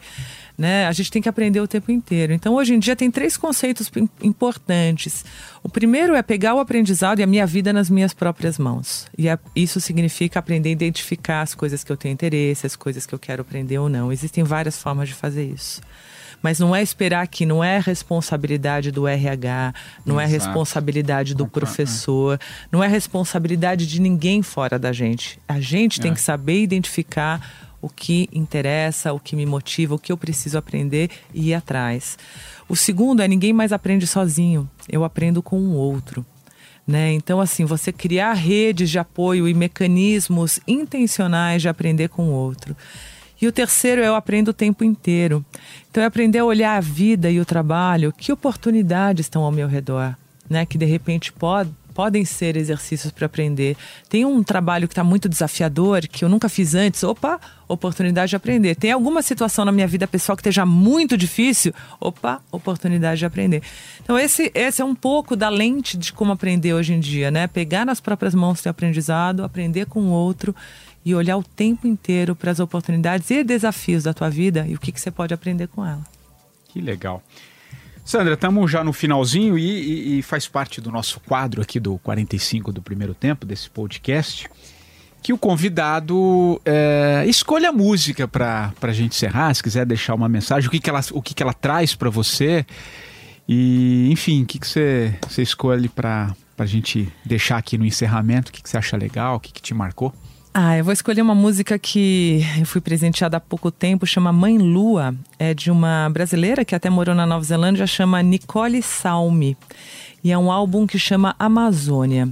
Né? 0.56 0.86
A 0.86 0.92
gente 0.92 1.10
tem 1.10 1.20
que 1.20 1.28
aprender 1.28 1.60
o 1.60 1.66
tempo 1.66 1.90
inteiro. 1.90 2.32
Então, 2.32 2.54
hoje 2.54 2.74
em 2.74 2.78
dia, 2.78 2.94
tem 2.94 3.10
três 3.10 3.36
conceitos 3.36 3.90
im- 3.96 4.08
importantes. 4.22 5.24
O 5.64 5.68
primeiro 5.68 6.14
é 6.14 6.22
pegar 6.22 6.54
o 6.54 6.60
aprendizado 6.60 7.18
e 7.18 7.22
a 7.24 7.26
minha 7.26 7.44
vida 7.44 7.72
nas 7.72 7.90
minhas 7.90 8.14
próprias 8.14 8.56
mãos. 8.56 9.06
E 9.18 9.28
é- 9.28 9.38
isso 9.56 9.80
significa 9.80 10.38
aprender 10.38 10.68
a 10.68 10.72
identificar 10.72 11.42
as 11.42 11.54
coisas 11.56 11.82
que 11.82 11.90
eu 11.90 11.96
tenho 11.96 12.12
interesse, 12.12 12.66
as 12.66 12.76
coisas 12.76 13.04
que 13.04 13.12
eu 13.14 13.18
quero 13.18 13.42
aprender 13.42 13.78
ou 13.78 13.88
não. 13.88 14.12
Existem 14.12 14.44
várias 14.44 14.80
formas 14.80 15.08
de 15.08 15.14
fazer 15.14 15.44
isso. 15.44 15.80
Mas 16.40 16.60
não 16.60 16.76
é 16.76 16.82
esperar 16.82 17.26
que 17.26 17.44
não 17.46 17.64
é 17.64 17.78
responsabilidade 17.80 18.90
do 18.92 19.08
RH, 19.08 19.74
não 20.04 20.20
é 20.20 20.24
Exato. 20.24 20.44
responsabilidade 20.44 21.34
do 21.34 21.44
Concordo, 21.46 21.66
professor, 21.66 22.38
não 22.70 22.84
é 22.84 22.86
responsabilidade 22.86 23.86
de 23.86 24.00
ninguém 24.00 24.42
fora 24.42 24.78
da 24.78 24.92
gente. 24.92 25.40
A 25.48 25.58
gente 25.58 26.00
tem 26.00 26.12
É. 26.12 26.14
que 26.14 26.20
saber 26.20 26.62
identificar 26.62 27.40
o 27.85 27.88
que 27.94 28.31
interessa, 28.33 29.12
o 29.12 29.20
que 29.20 29.37
me 29.37 29.44
motiva, 29.44 29.94
o 29.94 29.99
que 29.99 30.11
eu 30.11 30.16
preciso 30.16 30.57
aprender 30.57 31.11
e 31.35 31.51
ir 31.51 31.55
atrás. 31.55 32.16
O 32.66 32.75
segundo 32.75 33.20
é 33.20 33.29
ninguém 33.29 33.53
mais 33.53 33.73
aprende 33.73 34.07
sozinho, 34.07 34.68
eu 34.88 35.05
aprendo 35.05 35.42
com 35.42 35.61
o 35.61 35.75
outro. 35.75 36.25
Né? 36.87 37.12
Então, 37.12 37.42
assim, 37.42 37.66
você 37.66 37.92
criar 37.92 38.33
redes 38.33 38.88
de 38.88 38.99
apoio 38.99 39.47
e 39.47 39.53
mecanismos 39.53 40.61
intencionais 40.66 41.61
de 41.61 41.68
aprender 41.68 42.09
com 42.09 42.29
o 42.29 42.33
outro. 42.33 42.75
E 43.40 43.47
o 43.47 43.53
terceiro 43.53 44.01
é 44.01 44.09
eu 44.09 44.14
aprendo 44.14 44.49
o 44.49 44.55
tempo 44.55 44.83
inteiro. 44.83 45.44
Então, 45.90 46.03
é 46.03 46.07
aprender 46.07 46.38
a 46.38 46.44
olhar 46.44 46.77
a 46.77 46.81
vida 46.81 47.31
e 47.31 47.38
o 47.38 47.44
trabalho, 47.44 48.14
que 48.16 48.33
oportunidades 48.33 49.27
estão 49.27 49.42
ao 49.42 49.53
meu 49.53 49.68
redor, 49.68 50.16
né? 50.49 50.64
Que 50.64 50.79
de 50.79 50.87
repente 50.87 51.33
pode, 51.33 51.70
podem 51.94 52.24
ser 52.24 52.57
exercícios 52.57 53.12
para 53.12 53.26
aprender. 53.26 53.76
Tem 54.09 54.24
um 54.24 54.42
trabalho 54.42 54.88
que 54.88 54.92
está 54.92 55.04
muito 55.04 55.28
desafiador, 55.28 56.02
que 56.09 56.24
eu 56.24 56.28
nunca 56.28 56.48
fiz 56.48 56.74
antes. 56.74 57.02
Opa, 57.04 57.40
oportunidade 57.68 58.30
de 58.30 58.37
aprender. 58.37 58.74
Tem 58.74 58.90
alguma 58.90 59.22
situação 59.22 59.64
na 59.64 59.72
minha 59.72 59.87
vida 59.87 60.07
pessoal 60.07 60.37
que 60.37 60.40
esteja 60.40 60.66
muito 60.66 61.16
difícil? 61.16 61.72
Opa, 62.00 62.42
oportunidade 62.50 63.20
de 63.20 63.26
aprender. 63.26 63.62
Então, 64.02 64.18
esse, 64.18 64.50
esse 64.54 64.83
é 64.83 64.85
um 64.85 64.94
pouco 64.94 65.37
da 65.37 65.48
lente 65.48 65.96
de 65.96 66.12
como 66.12 66.33
aprender 66.33 66.74
hoje 66.74 66.92
em 66.92 67.00
dia, 67.00 67.30
né? 67.30 67.46
Pegar 67.46 67.87
nas 67.87 68.00
próprias 68.00 68.35
mãos 68.35 68.64
o 68.64 68.68
aprendizado, 68.68 69.44
aprender 69.44 69.87
com 69.87 70.00
o 70.00 70.11
outro 70.11 70.54
e 71.04 71.14
olhar 71.14 71.37
o 71.37 71.44
tempo 71.44 71.87
inteiro 71.87 72.35
para 72.35 72.50
as 72.50 72.59
oportunidades 72.59 73.30
e 73.30 73.44
desafios 73.44 74.02
da 74.02 74.12
tua 74.14 74.30
vida 74.30 74.66
e 74.66 74.74
o 74.74 74.80
que, 74.80 74.90
que 74.90 75.00
você 75.00 75.11
pode 75.11 75.33
aprender 75.33 75.68
com 75.68 75.85
ela. 75.85 76.02
Que 76.68 76.80
legal. 76.80 77.22
Sandra, 78.04 78.34
estamos 78.34 78.70
já 78.70 78.84
no 78.84 78.92
finalzinho 78.92 79.56
e, 79.58 79.64
e- 79.64 80.18
e 80.18 80.22
faz 80.22 80.46
parte 80.46 80.80
do 80.80 80.90
nosso 80.92 81.20
quadro 81.20 81.62
aqui 81.62 81.80
do 81.80 81.98
45 81.98 82.70
do 82.70 82.82
primeiro 82.82 83.14
tempo, 83.14 83.46
desse 83.46 83.70
podcast, 83.70 84.46
que 85.22 85.32
o 85.32 85.38
convidado 85.38 86.60
é, 86.66 87.24
escolha 87.26 87.70
a 87.70 87.72
música 87.72 88.28
para 88.28 88.72
a 88.82 88.92
gente 88.92 89.14
encerrar, 89.16 89.54
se 89.54 89.62
quiser 89.62 89.86
deixar 89.86 90.14
uma 90.14 90.28
mensagem, 90.28 90.68
o 90.68 90.70
que, 90.70 90.78
que, 90.78 90.90
ela, 90.90 91.00
o 91.12 91.22
que, 91.22 91.32
que 91.34 91.42
ela 91.42 91.54
traz 91.54 91.94
para 91.94 92.10
você. 92.10 92.66
E, 93.48 94.08
enfim, 94.10 94.42
o 94.42 94.46
que, 94.46 94.58
que 94.58 94.66
você, 94.66 95.14
escolhe 95.38 95.88
para 95.88 96.34
a 96.58 96.66
gente 96.66 97.10
deixar 97.24 97.56
aqui 97.56 97.78
no 97.78 97.86
encerramento? 97.86 98.50
O 98.50 98.52
que, 98.52 98.62
que 98.62 98.68
você 98.68 98.76
acha 98.76 98.96
legal? 98.98 99.36
O 99.36 99.40
que, 99.40 99.50
que 99.50 99.62
te 99.62 99.72
marcou? 99.72 100.12
Ah, 100.56 100.78
eu 100.78 100.84
vou 100.84 100.92
escolher 100.92 101.20
uma 101.20 101.34
música 101.34 101.76
que 101.76 102.46
eu 102.60 102.64
fui 102.64 102.80
presenteada 102.80 103.38
há 103.38 103.40
pouco 103.40 103.72
tempo, 103.72 104.06
chama 104.06 104.32
Mãe 104.32 104.56
Lua. 104.56 105.12
É 105.36 105.52
de 105.52 105.68
uma 105.68 106.08
brasileira 106.10 106.64
que 106.64 106.76
até 106.76 106.88
morou 106.88 107.12
na 107.12 107.26
Nova 107.26 107.44
Zelândia, 107.44 107.84
chama 107.88 108.22
Nicole 108.22 108.80
Salme. 108.80 109.56
E 110.22 110.30
é 110.30 110.38
um 110.38 110.52
álbum 110.52 110.86
que 110.86 110.96
chama 110.96 111.34
Amazônia. 111.40 112.28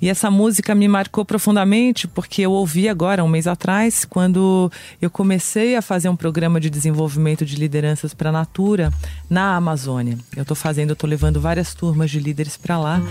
E 0.00 0.08
essa 0.08 0.30
música 0.30 0.72
me 0.72 0.86
marcou 0.86 1.24
profundamente 1.24 2.06
porque 2.06 2.42
eu 2.42 2.52
ouvi 2.52 2.88
agora, 2.88 3.24
um 3.24 3.28
mês 3.28 3.48
atrás, 3.48 4.04
quando 4.04 4.70
eu 5.02 5.10
comecei 5.10 5.74
a 5.74 5.82
fazer 5.82 6.08
um 6.08 6.16
programa 6.16 6.60
de 6.60 6.70
desenvolvimento 6.70 7.44
de 7.44 7.56
lideranças 7.56 8.14
para 8.14 8.28
a 8.28 8.32
Natura 8.32 8.92
na 9.28 9.56
Amazônia. 9.56 10.16
Eu 10.36 10.42
estou 10.42 10.56
fazendo, 10.56 10.92
estou 10.92 11.10
levando 11.10 11.40
várias 11.40 11.74
turmas 11.74 12.08
de 12.08 12.20
líderes 12.20 12.56
para 12.56 12.78
lá 12.78 13.02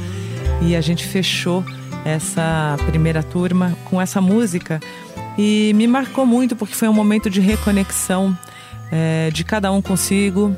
e 0.62 0.74
a 0.74 0.80
gente 0.80 1.06
fechou 1.06 1.66
essa 2.06 2.76
primeira 2.86 3.24
turma 3.24 3.78
com 3.86 4.02
essa 4.02 4.20
música 4.20 4.80
e 5.38 5.72
me 5.76 5.88
marcou 5.88 6.26
muito 6.26 6.56
porque 6.56 6.76
foi 6.76 6.88
um 6.88 6.94
momento 6.94 7.30
de 7.30 7.40
reconexão 7.40 8.38
eh, 8.92 9.30
de 9.34 9.44
cada 9.44 9.72
um 9.72 9.82
consigo, 9.82 10.56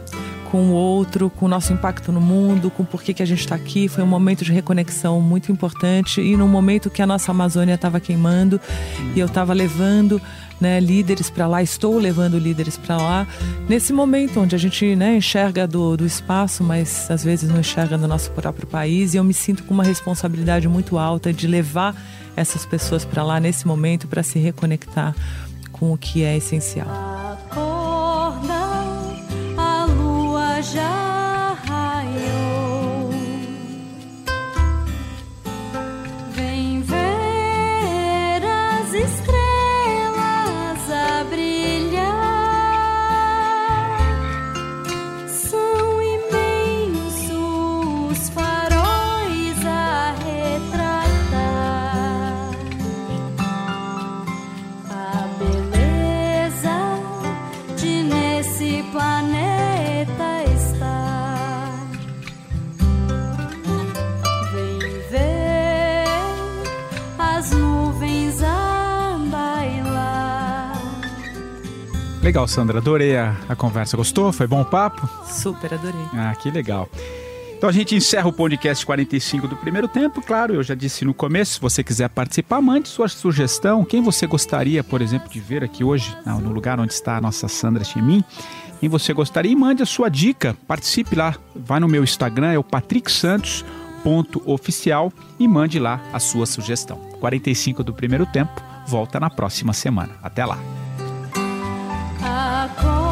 com 0.52 0.70
o 0.70 0.72
outro, 0.72 1.30
com 1.30 1.46
o 1.46 1.50
nosso 1.50 1.74
impacto 1.74 2.12
no 2.12 2.22
mundo, 2.22 2.70
com 2.70 2.84
por 2.84 3.02
que 3.02 3.14
que 3.14 3.24
a 3.24 3.26
gente 3.26 3.40
está 3.40 3.56
aqui. 3.56 3.88
Foi 3.88 4.04
um 4.04 4.08
momento 4.08 4.44
de 4.44 4.52
reconexão 4.52 5.22
muito 5.22 5.52
importante 5.52 6.22
e 6.22 6.36
num 6.38 6.48
momento 6.48 6.90
que 6.90 7.02
a 7.02 7.08
nossa 7.08 7.32
Amazônia 7.32 7.76
estava 7.76 8.00
queimando 8.00 8.60
e 9.16 9.20
eu 9.20 9.26
estava 9.26 9.54
levando 9.54 10.22
né, 10.60 10.80
líderes 10.80 11.30
para 11.30 11.48
lá, 11.48 11.62
estou 11.62 11.98
levando 11.98 12.38
líderes 12.38 12.78
para 12.78 12.98
lá, 12.98 13.28
nesse 13.68 13.92
momento 13.92 14.40
onde 14.40 14.56
a 14.56 14.60
gente 14.60 14.96
né, 14.96 15.18
enxerga 15.18 15.68
do, 15.68 15.98
do 15.98 16.06
espaço, 16.06 16.64
mas 16.64 17.10
às 17.10 17.24
vezes 17.24 17.50
não 17.50 17.60
enxerga 17.60 17.98
no 17.98 18.08
nosso 18.08 18.32
próprio 18.32 18.68
país, 18.68 19.14
e 19.14 19.18
eu 19.18 19.24
me 19.24 19.34
sinto 19.34 19.64
com 19.64 19.74
uma 19.74 19.84
responsabilidade 19.84 20.68
muito 20.68 20.98
alta 20.98 21.32
de 21.34 21.48
levar 21.48 21.96
essas 22.36 22.66
pessoas 22.66 23.06
para 23.06 23.24
lá 23.24 23.40
nesse 23.40 23.66
momento 23.66 24.08
para 24.08 24.24
se 24.24 24.40
reconectar 24.40 25.16
com 25.72 25.94
o 25.94 25.98
que 25.98 26.24
é 26.24 26.38
essencial. 26.38 27.15
Legal, 72.36 72.50
Sandra. 72.50 72.80
Adorei 72.80 73.16
a, 73.16 73.34
a 73.48 73.56
conversa. 73.56 73.96
Gostou? 73.96 74.30
Foi 74.34 74.46
bom 74.46 74.60
o 74.60 74.66
papo? 74.66 75.08
Super 75.26 75.74
adorei. 75.74 76.06
Ah, 76.12 76.36
que 76.36 76.52
legal. 76.52 76.90
Então 77.56 77.70
a 77.70 77.72
gente 77.72 77.96
encerra 77.96 78.28
o 78.28 78.34
podcast 78.34 78.86
45 78.86 79.48
do 79.48 79.56
primeiro 79.56 79.88
tempo. 79.88 80.22
Claro, 80.22 80.54
eu 80.54 80.62
já 80.62 80.76
disse 80.76 81.06
no 81.06 81.14
começo, 81.14 81.54
se 81.54 81.62
você 81.62 81.82
quiser 81.82 82.10
participar, 82.10 82.60
mande 82.60 82.90
sua 82.90 83.08
sugestão. 83.08 83.86
Quem 83.86 84.02
você 84.02 84.28
gostaria, 84.28 84.84
por 84.84 85.02
exemplo, 85.02 85.30
de 85.30 85.40
ver 85.40 85.64
aqui 85.64 85.82
hoje, 85.82 86.14
no 86.26 86.52
lugar 86.52 86.78
onde 86.78 86.92
está 86.92 87.16
a 87.16 87.22
nossa 87.22 87.48
Sandra 87.48 87.86
Chemin. 87.86 88.22
quem 88.82 88.90
você 88.90 89.14
gostaria 89.14 89.54
e 89.54 89.56
mande 89.56 89.82
a 89.82 89.86
sua 89.86 90.10
dica. 90.10 90.58
Participe 90.68 91.16
lá. 91.16 91.36
Vai 91.56 91.80
no 91.80 91.88
meu 91.88 92.04
Instagram, 92.04 92.52
é 92.52 92.58
o 92.58 92.64
Patrick 92.66 93.10
Santos 93.10 93.64
oficial 94.46 95.10
e 95.40 95.48
mande 95.48 95.80
lá 95.80 96.02
a 96.12 96.20
sua 96.20 96.46
sugestão. 96.46 96.98
45 97.22 97.82
do 97.82 97.94
primeiro 97.94 98.26
tempo, 98.26 98.62
volta 98.86 99.22
na 99.22 99.30
próxima 99.30 99.72
semana. 99.72 100.12
Até 100.22 100.46
lá. 100.46 100.85
corazón. 102.74 103.05